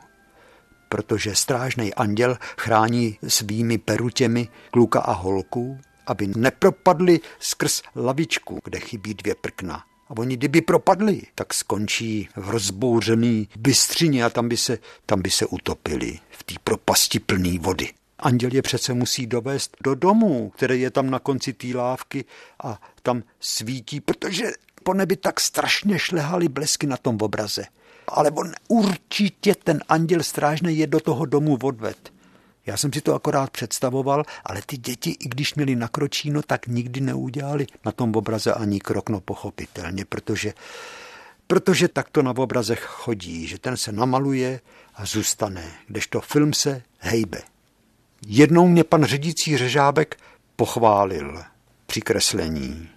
protože 0.92 1.34
strážný 1.34 1.94
anděl 1.94 2.38
chrání 2.58 3.18
svými 3.28 3.78
perutěmi 3.78 4.48
kluka 4.70 5.00
a 5.00 5.12
holku, 5.12 5.78
aby 6.06 6.26
nepropadli 6.26 7.20
skrz 7.40 7.82
lavičku, 7.96 8.60
kde 8.64 8.80
chybí 8.80 9.14
dvě 9.14 9.34
prkna. 9.34 9.84
A 10.08 10.16
oni 10.18 10.36
kdyby 10.36 10.60
propadli, 10.60 11.22
tak 11.34 11.54
skončí 11.54 12.28
v 12.36 12.50
rozbouřený 12.50 13.48
bystřině 13.58 14.24
a 14.24 14.30
tam 14.30 14.48
by 14.48 14.56
se, 14.56 14.78
tam 15.06 15.22
by 15.22 15.30
se 15.30 15.46
utopili 15.46 16.18
v 16.30 16.42
té 16.42 16.54
propasti 16.64 17.20
plné 17.20 17.58
vody. 17.58 17.88
Anděl 18.18 18.50
je 18.52 18.62
přece 18.62 18.94
musí 18.94 19.26
dovést 19.26 19.76
do 19.84 19.94
domu, 19.94 20.52
který 20.56 20.80
je 20.80 20.90
tam 20.90 21.10
na 21.10 21.18
konci 21.18 21.52
té 21.52 21.66
lávky 21.74 22.24
a 22.64 22.80
tam 23.02 23.22
svítí, 23.40 24.00
protože 24.00 24.44
po 24.84 24.94
nebi 24.94 25.16
tak 25.16 25.40
strašně 25.40 25.98
šlehaly 25.98 26.48
blesky 26.48 26.86
na 26.86 26.96
tom 26.96 27.18
obraze 27.20 27.64
ale 28.12 28.30
on 28.30 28.52
určitě 28.68 29.54
ten 29.54 29.80
anděl 29.88 30.22
strážný 30.22 30.78
je 30.78 30.86
do 30.86 31.00
toho 31.00 31.26
domu 31.26 31.58
odved. 31.62 32.12
Já 32.66 32.76
jsem 32.76 32.92
si 32.92 33.00
to 33.00 33.14
akorát 33.14 33.50
představoval, 33.50 34.24
ale 34.44 34.62
ty 34.66 34.76
děti, 34.76 35.10
i 35.10 35.28
když 35.28 35.54
měli 35.54 35.76
nakročíno, 35.76 36.42
tak 36.42 36.66
nikdy 36.66 37.00
neudělali 37.00 37.66
na 37.84 37.92
tom 37.92 38.16
obraze 38.16 38.54
ani 38.54 38.80
krok, 38.80 39.10
no 39.10 39.20
pochopitelně, 39.20 40.04
protože, 40.04 40.54
protože 41.46 41.88
tak 41.88 42.10
to 42.10 42.22
na 42.22 42.30
obrazech 42.30 42.80
chodí, 42.80 43.46
že 43.46 43.58
ten 43.58 43.76
se 43.76 43.92
namaluje 43.92 44.60
a 44.94 45.06
zůstane, 45.06 45.64
kdežto 45.86 46.20
film 46.20 46.52
se 46.52 46.82
hejbe. 46.98 47.42
Jednou 48.26 48.68
mě 48.68 48.84
pan 48.84 49.04
řidící 49.04 49.56
řežábek 49.56 50.16
pochválil 50.56 51.42
při 51.86 52.00
kreslení. 52.00 52.88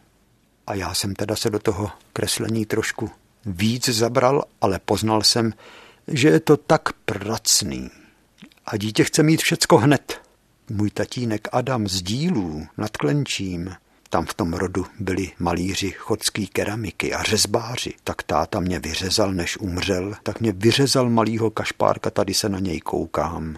A 0.68 0.74
já 0.74 0.94
jsem 0.94 1.16
teda 1.16 1.36
se 1.36 1.50
do 1.50 1.60
toho 1.60 1.92
kreslení 2.14 2.66
trošku 2.66 3.12
víc 3.46 3.90
zabral, 3.90 4.44
ale 4.62 4.80
poznal 4.86 5.24
jsem, 5.24 5.54
že 6.08 6.28
je 6.28 6.40
to 6.40 6.58
tak 6.58 6.94
pracný. 6.94 7.90
A 8.66 8.78
dítě 8.78 9.04
chce 9.04 9.24
mít 9.24 9.42
všecko 9.42 9.78
hned. 9.78 10.22
Můj 10.70 10.92
tatínek 10.92 11.48
Adam 11.52 11.88
z 11.88 12.02
dílů 12.02 12.68
nad 12.78 12.98
Klenčím, 12.98 13.76
tam 14.10 14.26
v 14.26 14.34
tom 14.34 14.54
rodu 14.54 14.86
byli 15.00 15.32
malíři 15.40 15.92
chodský 15.92 16.48
keramiky 16.48 17.14
a 17.14 17.24
řezbáři. 17.24 17.94
Tak 18.04 18.24
táta 18.24 18.60
mě 18.60 18.80
vyřezal, 18.80 19.34
než 19.34 19.58
umřel, 19.58 20.16
tak 20.24 20.40
mě 20.40 20.52
vyřezal 20.52 21.10
malýho 21.10 21.52
kašpárka, 21.52 22.10
tady 22.10 22.34
se 22.34 22.50
na 22.50 22.60
něj 22.60 22.80
koukám. 22.80 23.56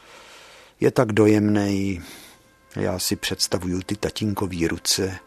Je 0.80 0.92
tak 0.92 1.12
dojemný, 1.12 2.02
já 2.76 3.00
si 3.00 3.16
představuju 3.16 3.82
ty 3.82 3.96
tatínkový 3.96 4.68
ruce, 4.68 5.20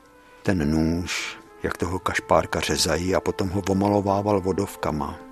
ten 0.43 0.71
nůž, 0.71 1.40
jak 1.63 1.77
toho 1.77 1.99
kašpárka 1.99 2.61
řezají 2.61 3.15
a 3.15 3.21
potom 3.21 3.49
ho 3.49 3.63
omalovával 3.69 4.41
vodovkama. 4.41 5.30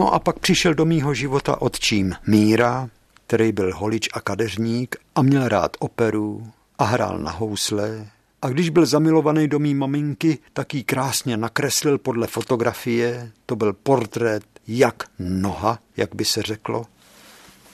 No 0.00 0.14
a 0.14 0.18
pak 0.18 0.38
přišel 0.38 0.74
do 0.74 0.84
mýho 0.84 1.14
života 1.14 1.62
otčím 1.62 2.14
Míra, 2.26 2.88
který 3.26 3.52
byl 3.52 3.76
holič 3.76 4.08
a 4.12 4.20
kadeřník 4.20 4.96
a 5.14 5.22
měl 5.22 5.48
rád 5.48 5.76
operu 5.78 6.52
a 6.78 6.84
hrál 6.84 7.18
na 7.18 7.30
housle. 7.30 8.06
A 8.42 8.48
když 8.48 8.70
byl 8.70 8.86
zamilovaný 8.86 9.48
do 9.48 9.58
mý 9.58 9.74
maminky, 9.74 10.38
tak 10.52 10.74
ji 10.74 10.84
krásně 10.84 11.36
nakreslil 11.36 11.98
podle 11.98 12.26
fotografie. 12.26 13.32
To 13.46 13.56
byl 13.56 13.72
portrét 13.72 14.42
jak 14.68 15.04
noha, 15.18 15.78
jak 15.96 16.14
by 16.14 16.24
se 16.24 16.42
řeklo. 16.42 16.86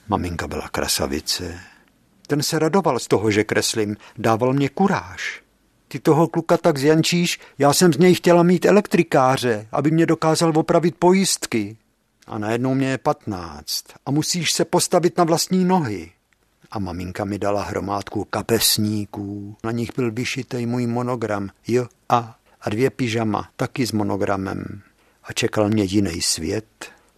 Maminka 0.09 0.49
byla 0.49 0.69
krasavice. 0.69 1.61
Ten 2.27 2.43
se 2.43 2.59
radoval 2.59 2.99
z 2.99 3.07
toho, 3.09 3.31
že 3.31 3.45
kreslím, 3.45 3.97
dával 4.19 4.53
mě 4.53 4.69
kuráž. 4.69 5.43
Ty 5.89 5.99
toho 5.99 6.29
kluka 6.29 6.57
tak 6.57 6.79
zjančíš, 6.79 7.41
já 7.59 7.73
jsem 7.73 7.93
z 7.93 7.99
něj 7.99 8.15
chtěla 8.15 8.43
mít 8.43 8.67
elektrikáře, 8.67 9.67
aby 9.73 9.91
mě 9.91 10.07
dokázal 10.07 10.53
opravit 10.57 10.95
pojistky 10.99 11.77
a 12.27 12.39
najednou 12.39 12.75
mě 12.75 12.89
je 12.89 12.99
patnáct 12.99 13.85
a 14.07 14.11
musíš 14.11 14.53
se 14.53 14.65
postavit 14.65 15.19
na 15.19 15.25
vlastní 15.25 15.65
nohy. 15.65 16.12
A 16.71 16.79
maminka 16.79 17.25
mi 17.25 17.39
dala 17.39 17.62
hromádku 17.62 18.25
kapesníků, 18.25 19.57
na 19.65 19.71
nich 19.71 19.91
byl 19.97 20.12
vyšitej 20.12 20.67
můj 20.67 20.87
monogram, 20.87 21.51
jo 21.67 21.87
a, 22.09 22.37
a 22.61 22.71
dvě 22.71 22.91
pyžama, 22.91 23.49
taky 23.57 23.87
s 23.87 23.93
monogramem. 23.93 24.83
A 25.25 25.33
čekal 25.33 25.69
mě 25.69 25.85
jiný 25.85 26.23
svět, 26.23 26.67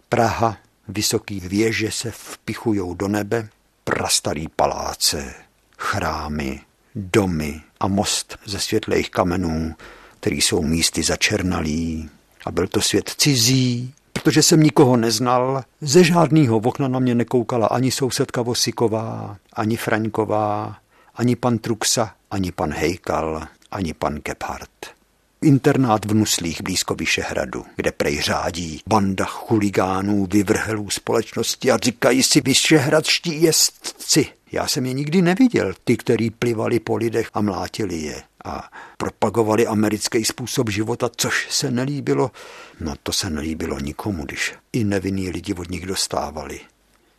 Praha, 0.09 0.57
vysoký 0.87 1.39
věže 1.39 1.91
se 1.91 2.11
vpichujou 2.11 2.93
do 2.93 3.07
nebe, 3.07 3.49
prastarý 3.83 4.47
paláce, 4.47 5.33
chrámy, 5.77 6.61
domy. 6.95 7.61
A 7.79 7.87
most 7.87 8.37
ze 8.45 8.59
světlejch 8.59 9.09
kamenů, 9.09 9.75
který 10.19 10.41
jsou 10.41 10.61
místy 10.61 11.03
začernalý. 11.03 12.09
A 12.45 12.51
byl 12.51 12.67
to 12.67 12.81
svět 12.81 13.09
cizí, 13.17 13.93
protože 14.19 14.43
jsem 14.43 14.63
nikoho 14.63 14.97
neznal. 14.97 15.63
Ze 15.81 16.03
žádného 16.03 16.57
okna 16.57 16.87
na 16.87 16.99
mě 16.99 17.15
nekoukala 17.15 17.67
ani 17.67 17.91
sousedka 17.91 18.41
Vosiková, 18.41 19.37
ani 19.53 19.77
Fraňková, 19.77 20.75
ani 21.15 21.35
pan 21.35 21.57
Truxa, 21.57 22.11
ani 22.31 22.51
pan 22.51 22.73
Hejkal, 22.73 23.41
ani 23.71 23.93
pan 23.93 24.15
Gebhardt. 24.15 24.99
Internát 25.41 26.05
v 26.05 26.13
Nuslích 26.13 26.61
blízko 26.61 26.95
Vyšehradu, 26.95 27.65
kde 27.75 27.91
prej 27.91 28.21
řádí 28.21 28.81
banda 28.87 29.25
chuligánů, 29.25 30.27
vyvrhelů 30.31 30.89
společnosti 30.89 31.71
a 31.71 31.77
říkají 31.77 32.23
si 32.23 32.41
vyšehradští 32.41 33.41
jezdci. 33.41 34.27
Já 34.51 34.67
jsem 34.67 34.85
je 34.85 34.93
nikdy 34.93 35.21
neviděl, 35.21 35.73
ty, 35.83 35.97
který 35.97 36.29
plivali 36.29 36.79
po 36.79 36.95
lidech 36.95 37.29
a 37.33 37.41
mlátili 37.41 37.95
je 37.95 38.23
a 38.45 38.71
propagovali 38.97 39.67
americký 39.67 40.25
způsob 40.25 40.69
života, 40.69 41.09
což 41.17 41.47
se 41.49 41.71
nelíbilo. 41.71 42.31
No 42.79 42.93
to 43.03 43.11
se 43.11 43.29
nelíbilo 43.29 43.79
nikomu, 43.79 44.25
když 44.25 44.53
i 44.73 44.83
nevinní 44.83 45.29
lidi 45.29 45.53
od 45.53 45.69
nich 45.69 45.85
dostávali. 45.85 46.59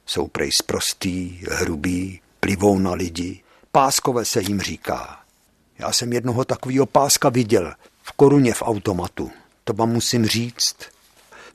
Jsou 0.07 0.27
prej 0.27 0.53
sprostý, 0.53 1.41
hrubý, 1.51 2.21
plivou 2.41 2.79
na 2.79 2.93
lidi. 2.93 3.41
Páskové 3.73 4.25
se 4.25 4.41
jim 4.41 4.61
říká. 4.61 5.21
Já 5.79 5.93
jsem 5.93 6.13
jednoho 6.13 6.45
takového 6.45 6.87
páska 6.87 7.29
viděl 7.29 7.75
v 8.03 8.13
koruně 8.13 8.55
v 8.55 8.63
automatu. 8.63 9.31
To 9.65 9.73
vám 9.73 9.91
musím 9.91 10.27
říct. 10.27 10.77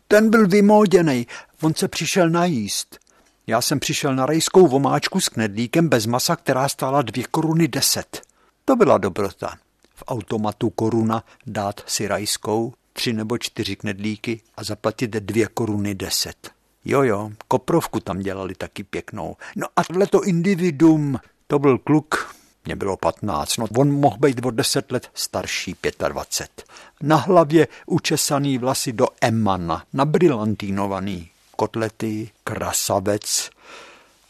Ten 0.08 0.30
byl 0.30 0.48
vymóděný, 0.48 1.28
on 1.62 1.74
se 1.74 1.88
přišel 1.88 2.30
najíst. 2.30 3.00
Já 3.48 3.62
jsem 3.62 3.80
přišel 3.80 4.16
na 4.16 4.26
rajskou 4.26 4.68
vomáčku 4.68 5.20
s 5.20 5.30
knedlíkem 5.30 5.90
bez 5.90 6.06
masa, 6.06 6.36
která 6.36 6.70
stála 6.70 7.02
dvě 7.02 7.24
koruny 7.32 7.68
deset. 7.68 8.22
To 8.66 8.76
byla 8.76 8.98
dobrota. 8.98 9.56
V 9.96 10.04
automatu 10.08 10.70
koruna 10.70 11.24
dát 11.48 11.84
si 11.88 12.08
rajskou, 12.08 12.74
tři 12.94 13.14
nebo 13.14 13.38
čtyři 13.38 13.76
knedlíky 13.76 14.42
a 14.58 14.64
zaplatit 14.64 15.12
dvě 15.12 15.48
koruny 15.48 15.96
deset. 15.96 16.52
Jo, 16.86 17.04
jo, 17.04 17.32
koprovku 17.48 18.00
tam 18.00 18.20
dělali 18.20 18.56
taky 18.56 18.84
pěknou. 18.84 19.36
No 19.56 19.68
a 19.76 19.84
tohle 19.84 20.08
to 20.08 20.24
individuum, 20.24 21.20
to 21.48 21.60
byl 21.60 21.78
kluk, 21.78 22.36
mě 22.66 22.76
bylo 22.76 22.98
patnáct, 22.98 23.58
no 23.58 23.68
on 23.78 23.92
mohl 23.92 24.18
být 24.18 24.46
o 24.46 24.52
deset 24.52 24.92
let 24.92 25.10
starší, 25.14 25.76
25. 26.08 26.66
Na 27.02 27.16
hlavě 27.16 27.68
učesaný 27.86 28.58
vlasy 28.58 28.94
do 28.94 29.08
emana, 29.22 29.84
nabrillantínovaný, 29.94 31.30
kotlety, 31.56 32.30
krasavec, 32.44 33.50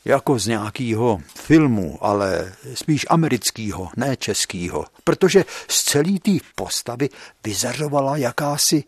jako 0.05 0.39
z 0.39 0.47
nějakého 0.47 1.21
filmu, 1.35 1.97
ale 2.01 2.53
spíš 2.73 3.05
amerického, 3.09 3.89
ne 3.97 4.17
českého, 4.17 4.85
protože 5.03 5.45
z 5.67 5.83
celé 5.83 6.19
té 6.19 6.31
postavy 6.55 7.09
vyzařovala 7.43 8.17
jakási 8.17 8.83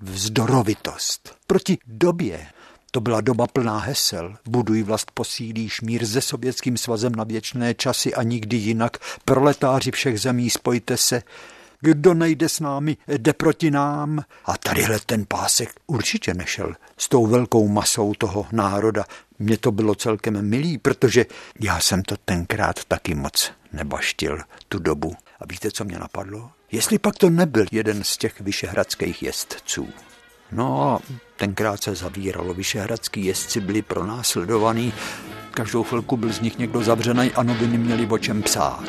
vzdorovitost. 0.00 1.36
Proti 1.46 1.78
době, 1.86 2.46
to 2.90 3.00
byla 3.00 3.20
doba 3.20 3.46
plná 3.46 3.78
hesel. 3.78 4.36
Buduj 4.46 4.82
vlast 4.82 5.10
posílíš 5.10 5.80
mír 5.80 6.06
se 6.06 6.20
sovětským 6.20 6.76
svazem 6.76 7.14
na 7.14 7.24
věčné 7.24 7.74
časy 7.74 8.14
a 8.14 8.22
nikdy 8.22 8.56
jinak. 8.56 8.96
Proletáři 9.24 9.90
všech 9.90 10.20
zemí, 10.20 10.50
spojte 10.50 10.96
se. 10.96 11.22
Kdo 11.80 12.14
nejde 12.14 12.48
s 12.48 12.60
námi, 12.60 12.96
jde 13.08 13.32
proti 13.32 13.70
nám. 13.70 14.24
A 14.44 14.58
tadyhle 14.58 14.98
ten 15.06 15.24
pásek 15.28 15.70
určitě 15.86 16.34
nešel 16.34 16.74
s 16.96 17.08
tou 17.08 17.26
velkou 17.26 17.68
masou 17.68 18.14
toho 18.14 18.46
národa. 18.52 19.04
Mně 19.38 19.56
to 19.56 19.72
bylo 19.72 19.94
celkem 19.94 20.48
milý, 20.48 20.78
protože 20.78 21.26
já 21.60 21.80
jsem 21.80 22.02
to 22.02 22.16
tenkrát 22.24 22.84
taky 22.84 23.14
moc 23.14 23.52
nebaštil 23.72 24.38
tu 24.68 24.78
dobu. 24.78 25.14
A 25.40 25.44
víte, 25.50 25.70
co 25.70 25.84
mě 25.84 25.98
napadlo? 25.98 26.50
Jestli 26.72 26.98
pak 26.98 27.14
to 27.14 27.30
nebyl 27.30 27.66
jeden 27.72 28.04
z 28.04 28.16
těch 28.16 28.40
vyšehradských 28.40 29.22
jezdců. 29.22 29.88
No 30.52 30.90
a 30.90 31.00
tenkrát 31.36 31.82
se 31.82 31.94
zavíralo. 31.94 32.54
Vyšehradský 32.54 33.24
jezdci 33.24 33.60
byli 33.60 33.82
pronásledovaní. 33.82 34.92
Každou 35.50 35.82
chvilku 35.82 36.16
byl 36.16 36.32
z 36.32 36.40
nich 36.40 36.58
někdo 36.58 36.82
zavřený 36.82 37.32
a 37.32 37.42
noviny 37.42 37.78
měli 37.78 38.06
o 38.06 38.18
čem 38.18 38.42
psát. 38.42 38.84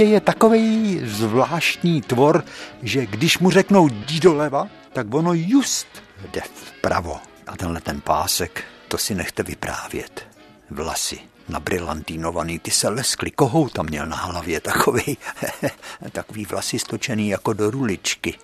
Dítě 0.00 0.12
je 0.12 0.20
takový 0.20 1.00
zvláštní 1.04 2.02
tvor, 2.02 2.44
že 2.82 3.06
když 3.06 3.38
mu 3.38 3.50
řeknou 3.50 3.88
jdi 3.88 4.20
doleva, 4.20 4.68
tak 4.92 5.14
ono 5.14 5.32
just 5.34 5.86
jde 6.32 6.40
vpravo. 6.54 7.20
A 7.46 7.56
tenhle 7.56 7.80
ten 7.80 8.00
pásek, 8.00 8.64
to 8.88 8.98
si 8.98 9.14
nechte 9.14 9.42
vyprávět. 9.42 10.26
Vlasy 10.70 11.18
nabrillantínovaný, 11.48 12.58
ty 12.58 12.70
se 12.70 12.88
leskly, 12.88 13.30
kohou 13.30 13.68
tam 13.68 13.86
měl 13.86 14.06
na 14.06 14.16
hlavě, 14.16 14.60
takový, 14.60 15.18
takový 16.12 16.44
vlasy 16.44 16.78
stočený 16.78 17.28
jako 17.28 17.52
do 17.52 17.70
ruličky. 17.70 18.38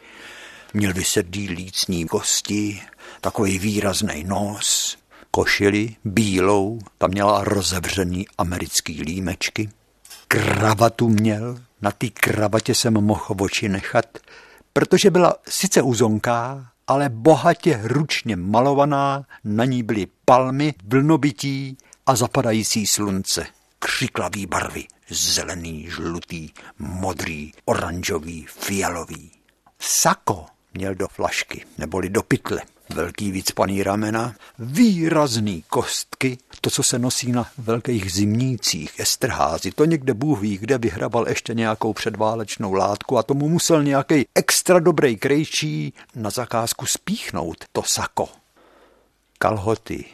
Měl 0.75 0.93
vysedlý 0.93 1.49
lícní 1.49 2.07
kosti, 2.07 2.83
takový 3.21 3.59
výrazný 3.59 4.25
nos, 4.25 4.99
košili 5.31 5.97
bílou, 6.05 6.79
tam 6.99 7.11
měla 7.11 7.45
rozevřený 7.45 8.27
americký 8.39 9.03
límečky, 9.03 9.69
kravatu 10.29 11.09
měl, 11.09 11.59
na 11.83 11.91
té 11.91 12.09
kravatě 12.09 12.75
jsem 12.75 12.95
mohl 12.95 13.35
oči 13.41 13.69
nechat, 13.69 14.19
protože 14.73 15.11
byla 15.11 15.35
sice 15.49 15.83
uzonká, 15.83 16.67
ale 16.87 17.09
bohatě 17.09 17.81
ručně 17.85 18.37
malovaná, 18.37 19.25
na 19.45 19.65
ní 19.65 19.83
byly 19.83 20.07
palmy, 20.25 20.75
vlnobytí 20.85 21.79
a 22.07 22.17
zapadající 22.17 22.87
slunce, 22.87 23.47
křiklavý 23.79 24.47
barvy, 24.47 24.85
zelený, 25.09 25.87
žlutý, 25.91 26.51
modrý, 26.79 27.53
oranžový, 27.65 28.47
fialový. 28.49 29.31
Sako 29.79 30.47
měl 30.75 30.95
do 30.95 31.09
flašky, 31.09 31.65
neboli 31.79 32.09
do 32.09 32.23
pytle 32.23 32.63
velký 32.95 33.33
vycpaný 33.33 33.83
ramena, 33.83 34.35
výrazný 34.59 35.65
kostky, 35.69 36.39
to, 36.61 36.71
co 36.71 36.83
se 36.83 36.99
nosí 36.99 37.33
na 37.33 37.49
velkých 37.59 38.13
zimnících, 38.13 39.01
estrházy, 39.01 39.71
to 39.71 39.85
někde 39.85 40.15
Bůh 40.15 40.41
ví, 40.41 40.59
kde 40.59 40.79
vyhrabal 40.79 41.29
ještě 41.29 41.55
nějakou 41.55 41.93
předválečnou 41.93 42.73
látku 42.73 43.19
a 43.19 43.23
tomu 43.23 43.49
musel 43.49 43.83
nějaký 43.83 44.27
extra 44.35 44.79
dobrý 44.79 45.17
krejčí 45.17 45.95
na 46.15 46.31
zakázku 46.31 46.87
spíchnout 46.87 47.65
to 47.73 47.83
sako. 47.83 48.29
Kalhoty, 49.39 50.05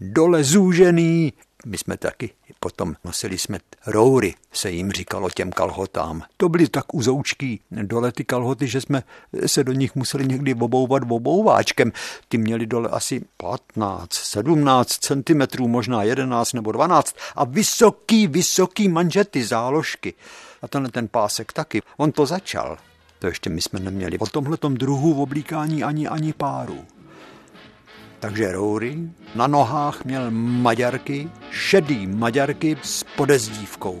dole 0.00 0.44
zúžený, 0.44 1.32
my 1.66 1.78
jsme 1.78 1.96
taky 1.96 2.30
potom 2.60 2.94
nosili 3.04 3.38
jsme 3.38 3.58
roury, 3.86 4.34
se 4.52 4.70
jim 4.70 4.92
říkalo 4.92 5.30
těm 5.30 5.52
kalhotám. 5.52 6.22
To 6.36 6.48
byly 6.48 6.68
tak 6.68 6.94
uzoučký 6.94 7.60
dole 7.70 8.12
ty 8.12 8.24
kalhoty, 8.24 8.66
že 8.66 8.80
jsme 8.80 9.02
se 9.46 9.64
do 9.64 9.72
nich 9.72 9.94
museli 9.94 10.26
někdy 10.26 10.54
obouvat 10.54 11.02
obouváčkem. 11.08 11.92
Ty 12.28 12.38
měli 12.38 12.66
dole 12.66 12.88
asi 12.88 13.24
15, 13.36 14.12
17 14.12 14.88
centimetrů, 14.88 15.68
možná 15.68 16.02
11 16.02 16.52
nebo 16.52 16.72
12 16.72 17.16
a 17.36 17.44
vysoký, 17.44 18.26
vysoký 18.26 18.88
manžety, 18.88 19.44
záložky. 19.44 20.14
A 20.62 20.68
tenhle 20.68 20.90
ten 20.90 21.08
pásek 21.08 21.52
taky. 21.52 21.82
On 21.96 22.12
to 22.12 22.26
začal. 22.26 22.78
To 23.18 23.26
ještě 23.26 23.50
my 23.50 23.62
jsme 23.62 23.80
neměli. 23.80 24.18
O 24.18 24.26
tomhletom 24.26 24.74
druhu 24.74 25.14
v 25.14 25.20
oblíkání 25.20 25.84
ani 25.84 26.08
ani 26.08 26.32
páru 26.32 26.84
takže 28.20 28.52
roury. 28.52 28.98
Na 29.34 29.46
nohách 29.46 30.04
měl 30.04 30.30
maďarky, 30.30 31.30
šedý 31.50 32.06
maďarky 32.06 32.76
s 32.82 33.04
podezdívkou. 33.16 34.00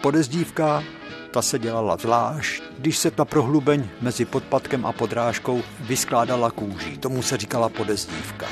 Podezdívka, 0.00 0.84
ta 1.30 1.42
se 1.42 1.58
dělala 1.58 1.96
zvlášť, 1.96 2.62
když 2.78 2.98
se 2.98 3.10
ta 3.10 3.24
prohlubeň 3.24 3.88
mezi 4.00 4.24
podpatkem 4.24 4.86
a 4.86 4.92
podrážkou 4.92 5.62
vyskládala 5.80 6.50
kůží. 6.50 6.98
Tomu 6.98 7.22
se 7.22 7.36
říkala 7.36 7.68
podezdívka. 7.68 8.46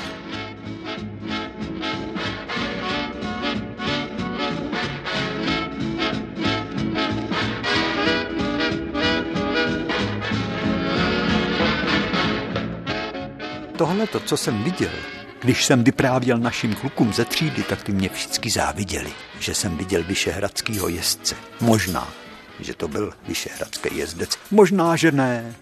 Tohle, 13.77 14.07
to, 14.07 14.19
co 14.19 14.37
jsem 14.37 14.63
viděl, 14.63 14.91
když 15.41 15.65
jsem 15.65 15.83
vyprávěl 15.83 16.37
našim 16.37 16.75
klukům 16.75 17.13
ze 17.13 17.25
třídy, 17.25 17.63
tak 17.63 17.83
ty 17.83 17.91
mě 17.91 18.09
všichni 18.09 18.51
záviděli, 18.51 19.11
že 19.39 19.55
jsem 19.55 19.77
viděl 19.77 20.03
vyšehradského 20.03 20.87
jezdce. 20.87 21.35
Možná, 21.61 22.07
že 22.59 22.73
to 22.73 22.87
byl 22.87 23.13
vyšehradský 23.27 23.97
jezdec. 23.97 24.37
Možná, 24.51 24.95
že 24.95 25.11
ne. 25.11 25.55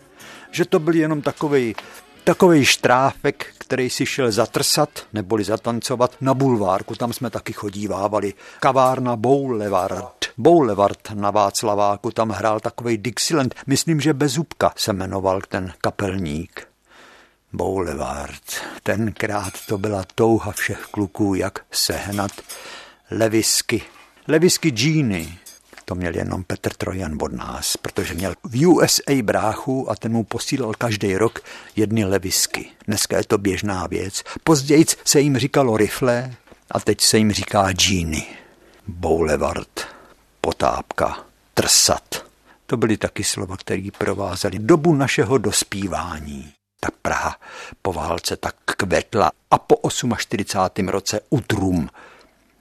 Že 0.51 0.65
to 0.65 0.79
byl 0.79 0.95
jenom 0.95 1.21
takový 1.21 1.75
takový 2.23 2.65
štráfek, 2.65 3.45
který 3.57 3.89
si 3.89 4.05
šel 4.05 4.31
zatrsat 4.31 4.89
neboli 5.13 5.43
zatancovat 5.43 6.15
na 6.21 6.33
bulvárku. 6.33 6.95
Tam 6.95 7.13
jsme 7.13 7.29
taky 7.29 7.53
chodívávali. 7.53 8.33
Kavárna 8.59 9.15
Boulevard. 9.15 10.25
Boulevard 10.37 11.11
na 11.13 11.31
Václaváku, 11.31 12.11
tam 12.11 12.29
hrál 12.29 12.59
takový 12.59 12.97
Dixieland. 12.97 13.55
Myslím, 13.67 14.01
že 14.01 14.13
Bezubka 14.13 14.73
se 14.77 14.93
jmenoval 14.93 15.41
ten 15.49 15.73
kapelník. 15.81 16.74
Boulevard. 17.55 18.41
Tenkrát 18.83 19.53
to 19.67 19.77
byla 19.77 20.03
touha 20.15 20.51
všech 20.51 20.79
kluků, 20.91 21.35
jak 21.35 21.65
sehnat 21.71 22.31
levisky. 23.11 23.81
Levisky 24.27 24.69
džíny. 24.69 25.37
To 25.85 25.95
měl 25.95 26.15
jenom 26.15 26.43
Petr 26.43 26.73
Trojan 26.73 27.17
od 27.21 27.33
nás, 27.33 27.77
protože 27.77 28.13
měl 28.13 28.33
v 28.43 28.67
USA 28.67 29.21
bráchu 29.21 29.91
a 29.91 29.95
ten 29.95 30.11
mu 30.11 30.23
posílal 30.23 30.73
každý 30.77 31.17
rok 31.17 31.39
jedny 31.75 32.05
levisky. 32.05 32.69
Dneska 32.87 33.17
je 33.17 33.23
to 33.23 33.37
běžná 33.37 33.87
věc. 33.87 34.23
Později 34.43 34.85
se 35.05 35.19
jim 35.19 35.37
říkalo 35.37 35.77
rifle 35.77 36.33
a 36.71 36.79
teď 36.79 37.01
se 37.01 37.17
jim 37.17 37.31
říká 37.31 37.71
džíny. 37.71 38.27
Boulevard, 38.87 39.87
potápka, 40.41 41.25
trsat. 41.53 42.25
To 42.65 42.77
byly 42.77 42.97
taky 42.97 43.23
slova, 43.23 43.57
které 43.57 43.87
provázely 43.97 44.59
dobu 44.59 44.95
našeho 44.95 45.37
dospívání 45.37 46.53
ta 46.85 46.91
Praha 47.01 47.35
po 47.81 47.93
válce 47.93 48.35
tak 48.37 48.55
kvetla 48.65 49.31
a 49.51 49.57
po 49.57 49.89
48. 50.17 50.87
roce 50.87 51.19
utrum. 51.29 51.89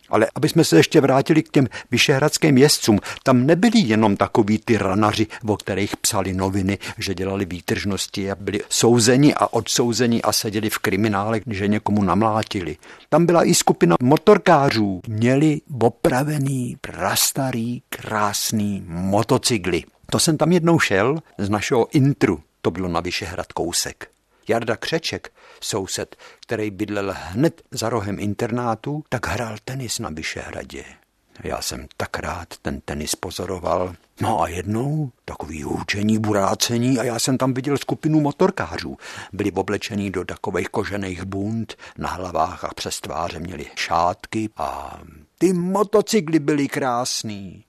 Ale 0.09 0.27
aby 0.35 0.49
jsme 0.49 0.65
se 0.65 0.77
ještě 0.77 1.01
vrátili 1.01 1.43
k 1.43 1.49
těm 1.49 1.67
vyšehradským 1.91 2.59
jezdcům, 2.59 3.01
tam 3.23 3.47
nebyli 3.47 3.79
jenom 3.79 4.17
takoví 4.17 4.59
ty 4.59 4.79
ranaři, 4.79 5.27
o 5.47 5.57
kterých 5.57 5.97
psali 5.97 6.35
noviny, 6.35 6.79
že 6.99 7.15
dělali 7.15 7.45
výtržnosti 7.45 8.31
a 8.31 8.35
byli 8.35 8.61
souzeni 8.69 9.35
a 9.35 9.53
odsouzeni 9.53 10.23
a 10.23 10.33
seděli 10.33 10.71
v 10.71 10.79
kriminále, 10.79 11.41
že 11.47 11.69
někomu 11.69 12.03
namlátili. 12.03 12.77
Tam 13.09 13.27
byla 13.27 13.45
i 13.45 13.55
skupina 13.55 13.97
motorkářů. 14.03 15.01
Měli 15.09 15.61
opravený, 15.81 16.77
prastarý, 16.81 17.83
krásný 17.89 18.85
motocykly. 18.87 19.85
To 20.11 20.19
jsem 20.19 20.37
tam 20.37 20.53
jednou 20.53 20.79
šel 20.79 21.19
z 21.39 21.49
našeho 21.49 21.87
intru. 21.93 22.41
To 22.63 22.71
bylo 22.71 22.89
na 22.89 23.01
Vyšehrad 23.01 23.53
kousek. 23.53 24.14
Jarda 24.49 24.77
Křeček, 24.77 25.33
soused, 25.61 26.17
který 26.41 26.71
bydlel 26.71 27.15
hned 27.17 27.63
za 27.71 27.89
rohem 27.89 28.19
internátu, 28.19 29.05
tak 29.09 29.27
hrál 29.27 29.57
tenis 29.65 29.99
na 29.99 30.11
Vyšehradě. 30.11 30.85
Já 31.43 31.63
jsem 31.63 31.87
tak 31.97 32.19
rád 32.19 32.49
ten 32.63 32.81
tenis 32.81 33.15
pozoroval. 33.15 33.95
No 34.21 34.43
a 34.43 34.49
jednou 34.49 35.11
takový 35.25 35.63
hůčení, 35.63 36.19
burácení 36.19 36.99
a 36.99 37.05
já 37.05 37.19
jsem 37.19 37.39
tam 37.39 37.55
viděl 37.55 37.79
skupinu 37.79 38.21
motorkářů. 38.21 38.97
Byli 39.33 39.53
oblečení 39.53 40.11
do 40.11 40.25
takových 40.25 40.69
kožených 40.69 41.25
bund, 41.25 41.75
na 41.99 42.09
hlavách 42.09 42.65
a 42.65 42.71
přes 42.75 43.01
tváře 43.01 43.41
měli 43.41 43.67
šátky 43.77 44.51
a 44.57 45.01
ty 45.39 45.53
motocykly 45.53 46.39
byly 46.39 46.69
krásný. 46.69 47.65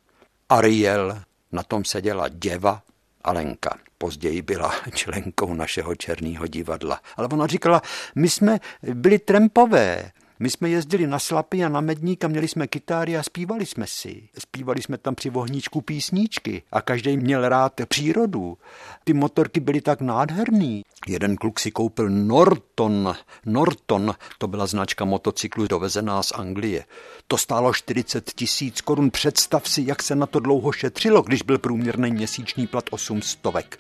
Ariel, 0.50 1.22
na 1.52 1.64
tom 1.64 1.86
seděla 1.86 2.28
děva 2.30 2.82
Alenka 3.24 3.78
později 3.98 4.42
byla 4.42 4.76
členkou 4.94 5.54
našeho 5.54 5.96
černého 5.96 6.48
divadla. 6.48 7.00
Ale 7.18 7.28
ona 7.28 7.48
říkala, 7.48 7.82
my 8.16 8.30
jsme 8.30 8.60
byli 8.94 9.20
trempové, 9.20 10.12
my 10.40 10.50
jsme 10.50 10.70
jezdili 10.70 11.08
na 11.08 11.20
Slapy 11.20 11.64
a 11.64 11.70
na 11.70 11.82
Medník 11.82 12.24
a 12.24 12.28
měli 12.28 12.48
jsme 12.48 12.68
kytáry 12.68 13.18
a 13.18 13.24
zpívali 13.24 13.66
jsme 13.66 13.88
si. 13.88 14.30
Zpívali 14.40 14.82
jsme 14.82 14.98
tam 14.98 15.16
při 15.16 15.30
vohníčku 15.30 15.82
písničky 15.82 16.64
a 16.72 16.82
každý 16.82 17.18
měl 17.18 17.50
rád 17.50 17.74
přírodu. 17.88 18.58
Ty 19.04 19.14
motorky 19.14 19.60
byly 19.60 19.82
tak 19.82 20.02
nádherný. 20.02 20.84
Jeden 21.08 21.36
kluk 21.36 21.60
si 21.60 21.72
koupil 21.72 22.10
Norton. 22.10 23.16
Norton, 23.46 24.16
to 24.38 24.48
byla 24.48 24.66
značka 24.66 25.06
motocyklu 25.06 25.68
dovezená 25.68 26.24
z 26.24 26.32
Anglie. 26.32 26.86
To 27.28 27.38
stálo 27.38 27.74
40 27.74 28.32
tisíc 28.36 28.82
korun. 28.82 29.12
Představ 29.12 29.70
si, 29.70 29.84
jak 29.88 30.04
se 30.04 30.16
na 30.16 30.26
to 30.26 30.40
dlouho 30.40 30.72
šetřilo, 30.72 31.22
když 31.22 31.42
byl 31.42 31.58
průměrný 31.58 32.12
měsíční 32.12 32.68
plat 32.68 32.86
8 32.92 33.22
stovek. 33.22 33.80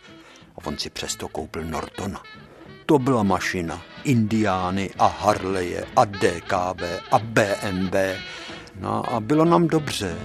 A 0.56 0.66
on 0.66 0.78
si 0.78 0.90
přesto 0.90 1.28
koupil 1.28 1.64
Nortona 1.64 2.22
to 2.86 3.00
byla 3.00 3.24
mašina. 3.24 3.82
Indiány 4.04 4.90
a 5.00 5.08
Harleje 5.08 5.86
a 5.96 6.06
DKB 6.06 6.82
a 7.12 7.20
BMW. 7.20 7.96
No 8.80 9.14
a 9.14 9.20
bylo 9.20 9.46
nám 9.46 9.68
dobře. 9.68 10.18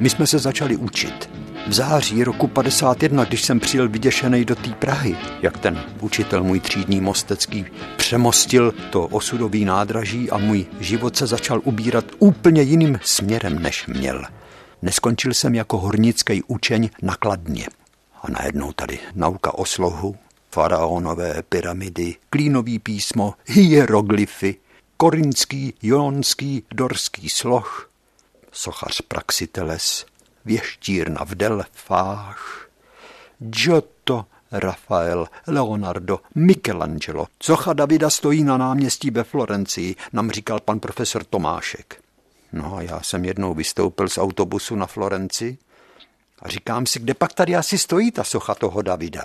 My 0.00 0.10
jsme 0.10 0.26
se 0.26 0.38
začali 0.38 0.76
učit. 0.76 1.30
V 1.68 1.72
září 1.72 2.24
roku 2.24 2.46
51, 2.48 3.24
když 3.24 3.42
jsem 3.42 3.60
přijel 3.60 3.88
vyděšený 3.88 4.44
do 4.44 4.56
té 4.56 4.70
Prahy, 4.70 5.16
jak 5.42 5.58
ten 5.58 5.84
učitel 6.00 6.44
můj 6.44 6.60
třídní 6.60 7.00
mostecký 7.00 7.66
přemostil 7.96 8.74
to 8.90 9.06
osudový 9.06 9.64
nádraží 9.64 10.30
a 10.30 10.38
můj 10.38 10.66
život 10.80 11.16
se 11.16 11.26
začal 11.26 11.60
ubírat 11.64 12.04
úplně 12.18 12.62
jiným 12.62 12.98
směrem, 13.02 13.62
než 13.62 13.86
měl. 13.86 14.24
Neskončil 14.82 15.34
jsem 15.34 15.54
jako 15.54 15.78
hornický 15.78 16.42
učeň 16.42 16.90
nakladně. 17.02 17.66
A 18.22 18.30
najednou 18.30 18.72
tady 18.72 18.98
nauka 19.14 19.54
o 19.54 19.64
slohu, 19.64 20.16
faraonové 20.50 21.42
pyramidy, 21.48 22.16
klínový 22.30 22.78
písmo, 22.78 23.34
hieroglyfy, 23.46 24.56
korinský, 24.96 25.74
jonský, 25.82 26.62
dorský 26.74 27.28
sloh, 27.28 27.89
sochař 28.60 29.00
Praxiteles, 29.00 30.06
věštírna 30.44 31.24
v 31.24 31.34
Delfách, 31.34 32.68
Giotto, 33.38 34.26
Rafael, 34.52 35.26
Leonardo, 35.46 36.20
Michelangelo. 36.34 37.26
Socha 37.42 37.72
Davida 37.72 38.10
stojí 38.10 38.44
na 38.44 38.56
náměstí 38.56 39.10
ve 39.10 39.24
Florencii, 39.24 39.96
nám 40.12 40.30
říkal 40.30 40.60
pan 40.60 40.80
profesor 40.80 41.24
Tomášek. 41.24 42.02
No 42.52 42.76
a 42.76 42.82
já 42.82 43.00
jsem 43.02 43.24
jednou 43.24 43.54
vystoupil 43.54 44.08
z 44.08 44.18
autobusu 44.18 44.76
na 44.76 44.86
Florenci 44.86 45.58
a 46.42 46.48
říkám 46.48 46.86
si, 46.86 46.98
kde 46.98 47.14
pak 47.14 47.32
tady 47.32 47.56
asi 47.56 47.78
stojí 47.78 48.10
ta 48.10 48.24
socha 48.24 48.54
toho 48.54 48.82
Davida. 48.82 49.22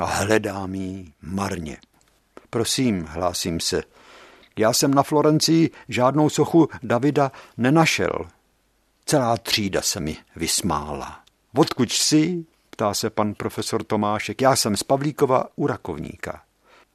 A 0.00 0.04
hledám 0.04 0.74
jí 0.74 1.12
marně. 1.22 1.76
Prosím, 2.50 3.04
hlásím 3.04 3.60
se, 3.60 3.82
já 4.58 4.72
jsem 4.72 4.94
na 4.94 5.02
Florencii 5.02 5.70
žádnou 5.88 6.28
sochu 6.28 6.68
Davida 6.82 7.32
nenašel. 7.56 8.28
Celá 9.08 9.36
třída 9.36 9.82
se 9.82 10.00
mi 10.00 10.16
vysmála. 10.36 11.20
Odkud 11.56 11.92
jsi? 11.92 12.44
ptá 12.70 12.94
se 12.94 13.10
pan 13.10 13.34
profesor 13.34 13.84
Tomášek. 13.84 14.42
Já 14.42 14.56
jsem 14.56 14.76
z 14.76 14.82
Pavlíkova 14.82 15.44
u 15.56 15.66
Rakovníka. 15.66 16.42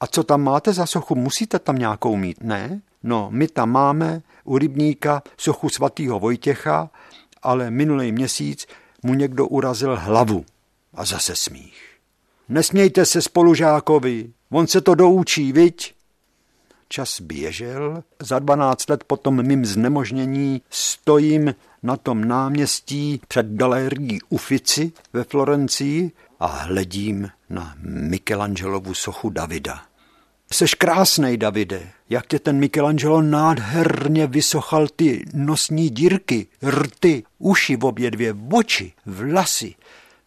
A 0.00 0.06
co 0.06 0.24
tam 0.24 0.42
máte 0.42 0.72
za 0.72 0.86
sochu? 0.86 1.14
Musíte 1.14 1.58
tam 1.58 1.76
nějakou 1.76 2.16
mít, 2.16 2.42
ne? 2.42 2.80
No, 3.02 3.28
my 3.30 3.48
tam 3.48 3.70
máme 3.70 4.22
u 4.44 4.58
Rybníka 4.58 5.22
sochu 5.36 5.68
svatého 5.68 6.20
Vojtěcha, 6.20 6.90
ale 7.42 7.70
minulý 7.70 8.12
měsíc 8.12 8.66
mu 9.02 9.14
někdo 9.14 9.46
urazil 9.46 9.96
hlavu. 9.96 10.44
A 10.94 11.04
zase 11.04 11.36
smích. 11.36 11.82
Nesmějte 12.48 13.06
se 13.06 13.22
spolužákovi, 13.22 14.32
on 14.50 14.66
se 14.66 14.80
to 14.80 14.94
doučí, 14.94 15.52
viď? 15.52 15.94
Čas 16.94 17.20
běžel, 17.20 18.02
za 18.22 18.38
12 18.38 18.90
let 18.90 19.04
po 19.04 19.16
tom 19.16 19.46
mým 19.46 19.64
znemožnění 19.64 20.62
stojím 20.70 21.54
na 21.82 21.96
tom 21.96 22.24
náměstí 22.24 23.20
před 23.28 23.46
galerií 23.46 24.18
Ufici 24.28 24.92
ve 25.12 25.24
Florencii 25.24 26.12
a 26.40 26.46
hledím 26.46 27.30
na 27.50 27.74
Michelangelovu 27.82 28.94
sochu 28.94 29.30
Davida. 29.30 29.82
Seš 30.52 30.74
krásnej, 30.74 31.36
Davide, 31.36 31.88
jak 32.10 32.26
tě 32.26 32.38
ten 32.38 32.58
Michelangelo 32.58 33.22
nádherně 33.22 34.26
vysochal 34.26 34.88
ty 34.88 35.24
nosní 35.34 35.90
dírky, 35.90 36.46
rty, 36.68 37.24
uši 37.38 37.76
v 37.76 37.84
obě 37.84 38.10
dvě, 38.10 38.34
oči, 38.52 38.92
vlasy, 39.06 39.74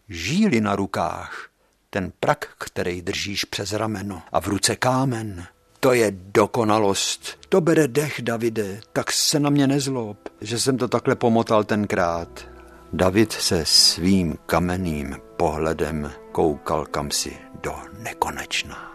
žíly 0.08 0.60
na 0.60 0.76
rukách, 0.76 1.48
ten 1.90 2.12
prak, 2.20 2.48
který 2.58 3.02
držíš 3.02 3.44
přes 3.44 3.72
rameno 3.72 4.22
a 4.32 4.40
v 4.40 4.46
ruce 4.46 4.76
kámen. 4.76 5.46
To 5.80 5.92
je 5.92 6.12
dokonalost. 6.34 7.38
To 7.48 7.60
bere 7.60 7.88
dech, 7.88 8.22
Davide, 8.22 8.80
tak 8.92 9.12
se 9.12 9.40
na 9.40 9.50
mě 9.50 9.66
nezlob, 9.66 10.28
že 10.40 10.58
jsem 10.58 10.78
to 10.78 10.88
takhle 10.88 11.16
pomotal 11.16 11.64
tenkrát. 11.64 12.46
David 12.92 13.32
se 13.32 13.64
svým 13.64 14.38
kamenným 14.46 15.16
pohledem 15.36 16.12
koukal 16.32 16.86
kamsi 16.86 17.36
do 17.62 17.74
nekonečna. 18.02 18.87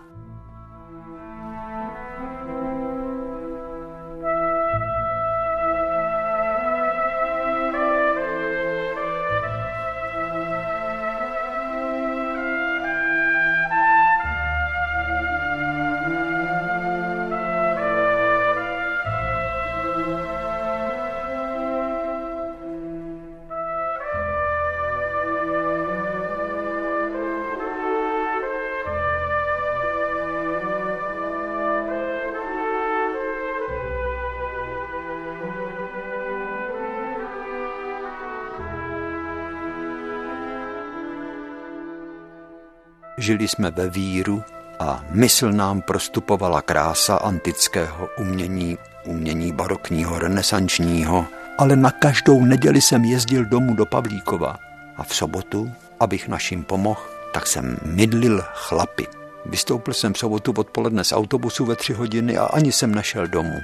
Žili 43.24 43.48
jsme 43.48 43.72
ve 43.72 43.90
víru 43.90 44.44
a 44.80 45.04
mysl 45.10 45.52
nám 45.52 45.82
prostupovala 45.82 46.62
krása 46.62 47.16
antického 47.16 48.10
umění, 48.18 48.78
umění 49.06 49.52
barokního, 49.52 50.20
renesančního, 50.20 51.26
ale 51.58 51.76
na 51.76 51.92
každou 51.92 52.46
neděli 52.46 52.82
jsem 52.82 53.06
jezdil 53.06 53.46
domů 53.46 53.76
do 53.76 53.86
Pavlíkova 53.86 54.58
a 54.98 55.04
v 55.04 55.16
sobotu, 55.16 55.72
abych 56.00 56.28
našim 56.28 56.64
pomohl, 56.64 57.02
tak 57.34 57.48
jsem 57.48 57.78
mydlil 57.86 58.44
chlapy. 58.54 59.08
Vystoupil 59.46 59.94
jsem 59.94 60.14
v 60.14 60.18
sobotu 60.18 60.54
odpoledne 60.58 61.04
z 61.04 61.14
autobusu 61.14 61.66
ve 61.66 61.76
tři 61.76 61.94
hodiny 61.94 62.38
a 62.38 62.46
ani 62.46 62.72
jsem 62.72 62.96
nešel 62.96 63.28
domů. 63.28 63.62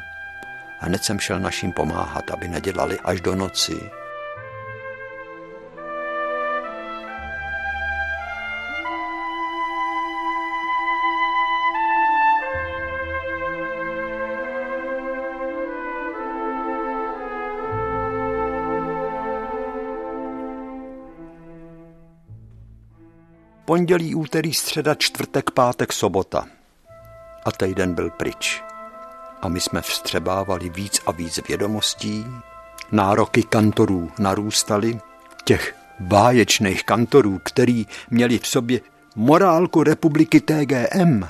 Hned 0.79 1.03
jsem 1.03 1.19
šel 1.19 1.39
našim 1.39 1.71
pomáhat, 1.71 2.31
aby 2.31 2.47
nedělali 2.47 2.99
až 2.99 3.21
do 3.21 3.35
noci. 3.35 3.98
Pondělí, 23.79 24.15
úterý, 24.15 24.53
středa, 24.53 24.95
čtvrtek, 24.95 25.51
pátek, 25.51 25.93
sobota. 25.93 26.47
A 27.45 27.51
týden 27.51 27.93
byl 27.93 28.09
pryč. 28.09 28.63
A 29.41 29.47
my 29.47 29.59
jsme 29.59 29.81
vstřebávali 29.81 30.69
víc 30.69 31.01
a 31.05 31.11
víc 31.11 31.39
vědomostí. 31.47 32.25
Nároky 32.91 33.43
kantorů 33.43 34.11
narůstaly. 34.19 34.99
Těch 35.43 35.75
báječných 35.99 36.83
kantorů, 36.83 37.39
který 37.43 37.87
měli 38.09 38.39
v 38.39 38.47
sobě 38.47 38.81
morálku 39.15 39.83
republiky 39.83 40.41
TGM. 40.41 41.23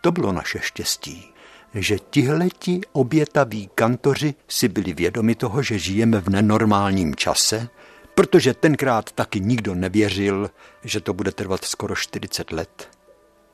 To 0.00 0.12
bylo 0.12 0.32
naše 0.32 0.58
štěstí 0.62 1.32
že 1.74 1.98
tihleti 2.10 2.80
obětaví 2.92 3.70
kantoři 3.74 4.34
si 4.48 4.68
byli 4.68 4.92
vědomi 4.92 5.34
toho, 5.34 5.62
že 5.62 5.78
žijeme 5.78 6.20
v 6.20 6.28
nenormálním 6.28 7.14
čase 7.14 7.68
protože 8.16 8.54
tenkrát 8.54 9.12
taky 9.12 9.40
nikdo 9.40 9.74
nevěřil, 9.74 10.50
že 10.84 11.00
to 11.00 11.12
bude 11.12 11.32
trvat 11.32 11.64
skoro 11.64 11.94
40 11.96 12.52
let. 12.52 12.88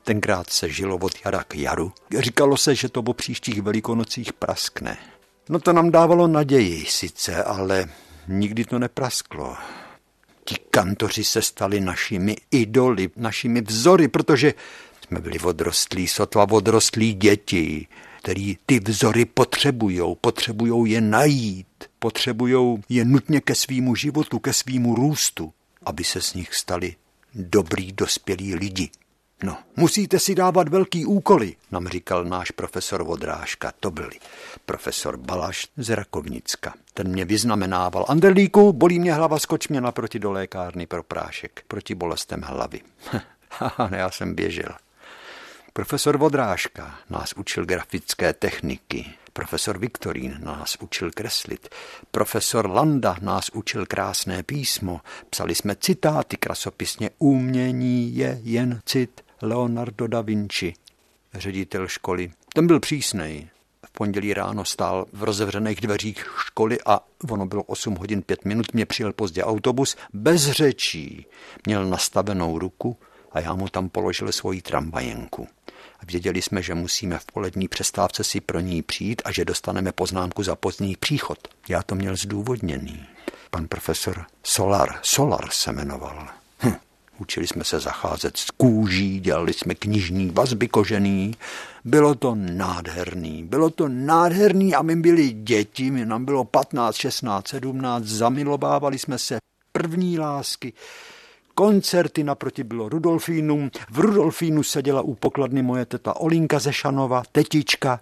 Tenkrát 0.03 0.49
se 0.49 0.69
žilo 0.69 0.97
od 0.97 1.11
jara 1.25 1.43
k 1.43 1.55
jaru. 1.55 1.91
Říkalo 2.19 2.57
se, 2.57 2.75
že 2.75 2.89
to 2.89 3.03
po 3.03 3.13
příštích 3.13 3.61
velikonocích 3.61 4.33
praskne. 4.33 4.97
No 5.49 5.59
to 5.59 5.73
nám 5.73 5.91
dávalo 5.91 6.27
naději 6.27 6.85
sice, 6.85 7.43
ale 7.43 7.85
nikdy 8.27 8.65
to 8.65 8.79
neprasklo. 8.79 9.55
Ti 10.45 10.55
kantoři 10.71 11.23
se 11.23 11.41
stali 11.41 11.81
našimi 11.81 12.35
idoly, 12.51 13.09
našimi 13.15 13.61
vzory, 13.61 14.07
protože 14.07 14.53
jsme 15.05 15.19
byli 15.19 15.39
odrostlí, 15.39 16.07
sotva 16.07 16.47
odrostlí 16.51 17.13
děti, 17.13 17.87
který 18.19 18.57
ty 18.65 18.79
vzory 18.79 19.25
potřebujou, 19.25 20.15
potřebujou 20.15 20.85
je 20.85 21.01
najít, 21.01 21.67
potřebujou 22.03 22.79
je 22.89 23.05
nutně 23.05 23.41
ke 23.41 23.55
svýmu 23.55 23.95
životu, 23.95 24.39
ke 24.39 24.53
svýmu 24.53 24.95
růstu, 24.95 25.53
aby 25.85 26.03
se 26.03 26.21
z 26.21 26.33
nich 26.33 26.55
stali 26.55 26.95
dobrý 27.35 27.91
dospělí 27.91 28.55
lidi. 28.55 28.89
No, 29.43 29.57
musíte 29.75 30.19
si 30.19 30.35
dávat 30.35 30.69
velký 30.69 31.05
úkoly, 31.05 31.55
nám 31.71 31.87
říkal 31.87 32.25
náš 32.25 32.51
profesor 32.51 33.03
Vodrážka. 33.03 33.73
To 33.79 33.91
byl 33.91 34.09
profesor 34.65 35.17
Balaš 35.17 35.67
z 35.77 35.95
Rakovnicka. 35.95 36.73
Ten 36.93 37.07
mě 37.07 37.25
vyznamenával. 37.25 38.05
Anderlíku, 38.09 38.73
bolí 38.73 38.99
mě 38.99 39.13
hlava, 39.13 39.39
skoč 39.39 39.67
mě 39.67 39.81
naproti 39.81 40.19
do 40.19 40.31
lékárny 40.31 40.85
pro 40.85 41.03
prášek, 41.03 41.63
proti 41.67 41.95
bolestem 41.95 42.41
hlavy. 42.41 42.81
Haha, 43.49 43.89
já 43.95 44.11
jsem 44.11 44.35
běžel. 44.35 44.75
Profesor 45.73 46.17
Vodrážka 46.17 46.99
nás 47.09 47.33
učil 47.33 47.65
grafické 47.65 48.33
techniky. 48.33 49.13
Profesor 49.33 49.77
Viktorín 49.77 50.37
nás 50.43 50.77
učil 50.81 51.11
kreslit. 51.11 51.69
Profesor 52.11 52.69
Landa 52.69 53.15
nás 53.21 53.49
učil 53.49 53.85
krásné 53.85 54.43
písmo. 54.43 55.01
Psali 55.29 55.55
jsme 55.55 55.75
citáty 55.75 56.37
krasopisně. 56.37 57.09
Umění 57.19 58.15
je 58.15 58.39
jen 58.43 58.81
cit 58.85 59.21
Leonardo 59.41 60.07
da 60.07 60.21
Vinci, 60.21 60.73
ředitel 61.33 61.87
školy. 61.87 62.31
Ten 62.53 62.67
byl 62.67 62.79
přísnej. 62.79 63.49
V 63.85 63.91
pondělí 63.91 64.33
ráno 64.33 64.65
stál 64.65 65.05
v 65.13 65.23
rozevřených 65.23 65.81
dveřích 65.81 66.25
školy 66.37 66.77
a 66.85 66.99
ono 67.29 67.45
bylo 67.45 67.63
8 67.63 67.95
hodin 67.95 68.21
5 68.21 68.45
minut, 68.45 68.73
mě 68.73 68.85
přijel 68.85 69.13
pozdě 69.13 69.43
autobus, 69.43 69.97
bez 70.13 70.41
řečí. 70.41 71.25
Měl 71.65 71.85
nastavenou 71.85 72.59
ruku 72.59 72.97
a 73.31 73.39
já 73.39 73.55
mu 73.55 73.67
tam 73.69 73.89
položil 73.89 74.31
svoji 74.31 74.61
tramvajenku. 74.61 75.47
Věděli 76.07 76.41
jsme, 76.41 76.61
že 76.61 76.73
musíme 76.73 77.19
v 77.19 77.25
polední 77.25 77.67
přestávce 77.67 78.23
si 78.23 78.41
pro 78.41 78.59
ní 78.59 78.81
přijít 78.81 79.21
a 79.25 79.31
že 79.31 79.45
dostaneme 79.45 79.91
poznámku 79.91 80.43
za 80.43 80.55
pozdní 80.55 80.95
příchod. 80.99 81.37
Já 81.69 81.83
to 81.83 81.95
měl 81.95 82.15
zdůvodněný. 82.15 83.05
Pan 83.51 83.67
profesor 83.67 84.25
Solar, 84.43 84.99
Solar 85.01 85.49
se 85.51 85.71
jmenoval. 85.71 86.27
Hm. 86.63 86.73
Učili 87.17 87.47
jsme 87.47 87.63
se 87.63 87.79
zacházet 87.79 88.37
s 88.37 88.51
kůží, 88.51 89.19
dělali 89.19 89.53
jsme 89.53 89.75
knižní 89.75 90.31
vazby 90.31 90.67
kožený. 90.67 91.35
Bylo 91.85 92.15
to 92.15 92.35
nádherný, 92.35 93.43
bylo 93.43 93.69
to 93.69 93.87
nádherný 93.87 94.75
a 94.75 94.81
my 94.81 94.95
byli 94.95 95.31
děti, 95.31 95.91
my 95.91 96.05
nám 96.05 96.25
bylo 96.25 96.43
15, 96.43 96.95
16, 96.95 97.47
17, 97.47 98.03
zamilovávali 98.03 98.99
jsme 98.99 99.17
se 99.17 99.37
první 99.71 100.19
lásky 100.19 100.73
koncerty, 101.55 102.23
naproti 102.23 102.63
bylo 102.63 102.89
Rudolfínum. 102.89 103.71
V 103.89 103.99
Rudolfínu 103.99 104.63
seděla 104.63 105.01
u 105.01 105.15
pokladny 105.15 105.61
moje 105.61 105.85
teta 105.85 106.15
Olinka 106.15 106.59
Zešanova, 106.59 107.23
tetička. 107.31 107.99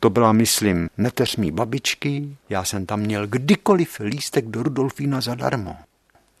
To 0.00 0.10
byla, 0.10 0.32
myslím, 0.32 0.88
neteř 0.98 1.36
babičky. 1.50 2.36
Já 2.48 2.64
jsem 2.64 2.86
tam 2.86 3.00
měl 3.00 3.26
kdykoliv 3.26 4.00
lístek 4.00 4.46
do 4.46 4.62
Rudolfína 4.62 5.20
zadarmo. 5.20 5.76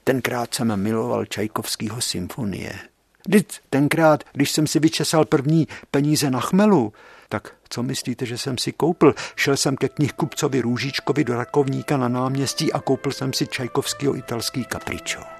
Tenkrát 0.04 0.54
jsem 0.54 0.82
miloval 0.82 1.24
Čajkovskýho 1.24 2.00
symfonie. 2.00 2.72
Vždyť 3.28 3.58
tenkrát, 3.70 4.24
když 4.32 4.50
jsem 4.50 4.66
si 4.66 4.78
vyčesal 4.78 5.24
první 5.24 5.68
peníze 5.90 6.30
na 6.30 6.40
chmelu, 6.40 6.92
tak 7.28 7.54
co 7.68 7.82
myslíte, 7.82 8.26
že 8.26 8.38
jsem 8.38 8.58
si 8.58 8.72
koupil? 8.72 9.14
Šel 9.36 9.56
jsem 9.56 9.76
ke 9.76 9.88
knihkupcovi 9.88 10.60
Růžičkovi 10.60 11.24
do 11.24 11.34
Rakovníka 11.34 11.96
na 11.96 12.08
náměstí 12.08 12.72
a 12.72 12.80
koupil 12.80 13.12
jsem 13.12 13.32
si 13.32 13.46
Čajkovskýho 13.46 14.16
italský 14.16 14.64
kapričo. 14.64 15.39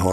Pozdního 0.00 0.12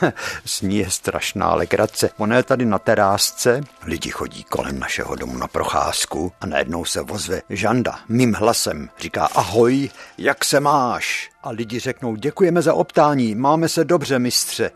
léta. 0.10 0.18
Sní 0.44 0.76
je 0.76 0.90
strašná 0.90 1.54
legrace. 1.54 2.10
Ona 2.18 2.36
je 2.36 2.42
tady 2.42 2.64
na 2.64 2.78
terásce, 2.78 3.60
lidi 3.86 4.10
chodí 4.10 4.44
kolem 4.44 4.78
našeho 4.78 5.14
domu 5.14 5.38
na 5.38 5.48
procházku 5.48 6.32
a 6.40 6.46
najednou 6.46 6.84
se 6.84 7.02
vozve 7.02 7.42
Žanda 7.50 7.98
mým 8.08 8.34
hlasem. 8.34 8.88
Říká 8.98 9.26
ahoj, 9.26 9.90
jak 10.18 10.44
se 10.44 10.60
máš? 10.60 11.30
A 11.42 11.50
lidi 11.50 11.78
řeknou 11.78 12.16
děkujeme 12.16 12.62
za 12.62 12.74
optání, 12.74 13.34
máme 13.34 13.68
se 13.68 13.84
dobře, 13.84 14.18
mistře. 14.18 14.70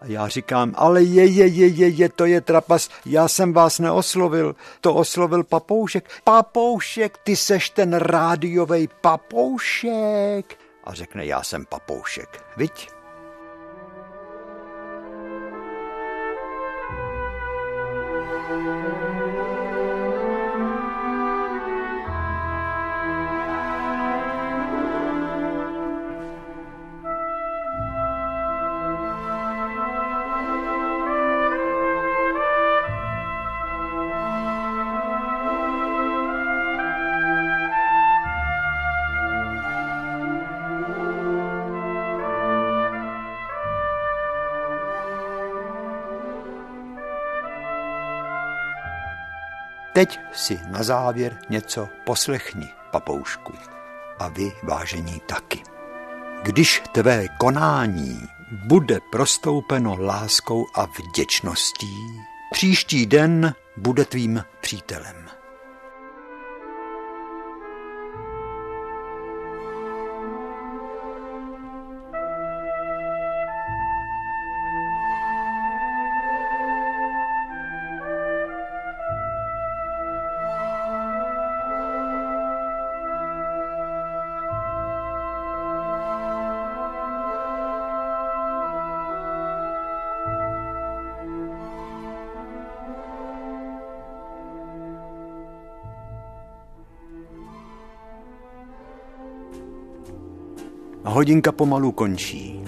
A 0.00 0.06
já 0.06 0.28
říkám, 0.28 0.74
ale 0.76 1.02
je, 1.02 1.26
je, 1.26 1.46
je, 1.46 1.66
je, 1.66 1.88
je, 1.88 2.08
to 2.08 2.24
je 2.24 2.40
trapas, 2.40 2.88
já 3.06 3.28
jsem 3.28 3.52
vás 3.52 3.78
neoslovil, 3.78 4.56
to 4.80 4.94
oslovil 4.94 5.44
papoušek. 5.44 6.10
Papoušek, 6.24 7.18
ty 7.18 7.36
seš 7.36 7.70
ten 7.70 7.94
rádiový 7.94 8.88
papoušek. 9.00 10.58
A 10.84 10.94
řekne, 10.94 11.26
já 11.26 11.42
jsem 11.42 11.66
papoušek, 11.66 12.44
viď? 12.56 12.95
Teď 49.96 50.18
si 50.32 50.58
na 50.68 50.82
závěr 50.82 51.38
něco 51.50 51.88
poslechni, 52.04 52.68
papoušku. 52.90 53.52
A 54.18 54.28
vy, 54.28 54.52
vážení, 54.62 55.20
taky. 55.26 55.62
Když 56.42 56.82
tvé 56.92 57.28
konání 57.38 58.22
bude 58.66 58.98
prostoupeno 59.12 59.96
láskou 60.00 60.66
a 60.74 60.86
vděčností, 60.86 61.96
příští 62.52 63.06
den 63.06 63.54
bude 63.76 64.04
tvým 64.04 64.44
přítelem. 64.60 65.28
Hodinka 101.16 101.52
pomalu 101.52 101.92
končí. 101.92 102.60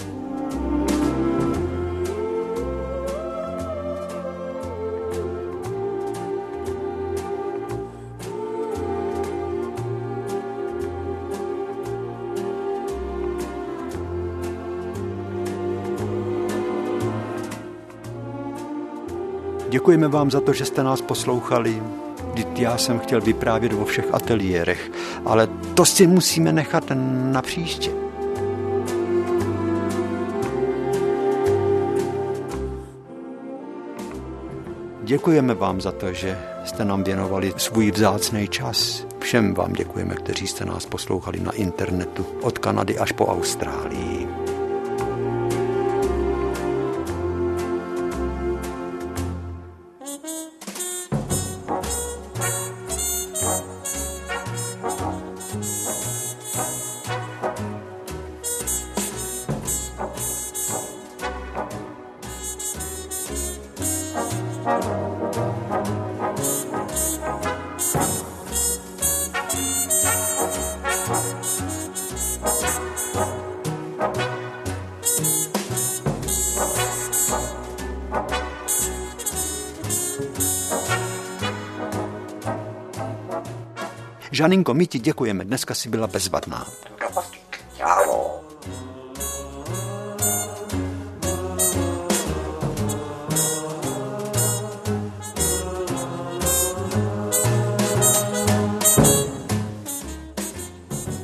Děkujeme 19.68 20.08
vám 20.08 20.30
za 20.30 20.40
to, 20.40 20.52
že 20.52 20.64
jste 20.64 20.82
nás 20.82 21.00
poslouchali. 21.00 21.82
Vždyť 22.32 22.58
já 22.58 22.78
jsem 22.78 22.98
chtěl 22.98 23.20
vyprávět 23.20 23.72
o 23.72 23.84
všech 23.84 24.14
ateliérech, 24.14 24.90
ale 25.24 25.48
to 25.74 25.84
si 25.84 26.06
musíme 26.06 26.52
nechat 26.52 26.84
na 27.32 27.42
příště. 27.42 28.07
Děkujeme 35.08 35.54
vám 35.54 35.80
za 35.80 35.92
to, 35.92 36.12
že 36.12 36.38
jste 36.64 36.84
nám 36.84 37.04
věnovali 37.04 37.52
svůj 37.56 37.90
vzácný 37.90 38.48
čas. 38.48 39.06
Všem 39.18 39.54
vám 39.54 39.72
děkujeme, 39.72 40.14
kteří 40.14 40.46
jste 40.46 40.64
nás 40.64 40.86
poslouchali 40.86 41.40
na 41.40 41.52
internetu 41.52 42.26
od 42.42 42.58
Kanady 42.58 42.98
až 42.98 43.12
po 43.12 43.26
Austrálii. 43.26 44.17
Žaninko, 84.38 84.74
my 84.74 84.86
ti 84.86 84.98
děkujeme, 84.98 85.44
dneska 85.44 85.74
si 85.74 85.88
byla 85.88 86.06
bezvadná. 86.06 86.66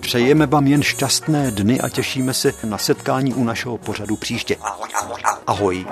Přejeme 0.00 0.46
vám 0.46 0.66
jen 0.66 0.82
šťastné 0.82 1.50
dny 1.50 1.80
a 1.80 1.88
těšíme 1.88 2.34
se 2.34 2.52
na 2.64 2.78
setkání 2.78 3.34
u 3.34 3.44
našeho 3.44 3.78
pořadu 3.78 4.16
příště. 4.16 4.56
Ahoj. 5.46 5.86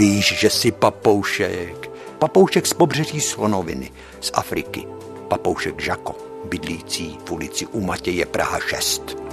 Víš, 0.00 0.34
že 0.38 0.50
jsi 0.50 0.72
papoušek. 0.72 1.90
Papoušek 2.18 2.66
z 2.66 2.72
pobřeží 2.72 3.20
Slonoviny, 3.20 3.90
z 4.20 4.30
Afriky. 4.34 4.86
Papoušek 5.28 5.80
Žako, 5.80 6.14
bydlící 6.44 7.18
v 7.24 7.30
ulici 7.30 7.66
u 7.66 7.80
Matěje 7.80 8.26
Praha 8.26 8.58
6. 8.60 9.29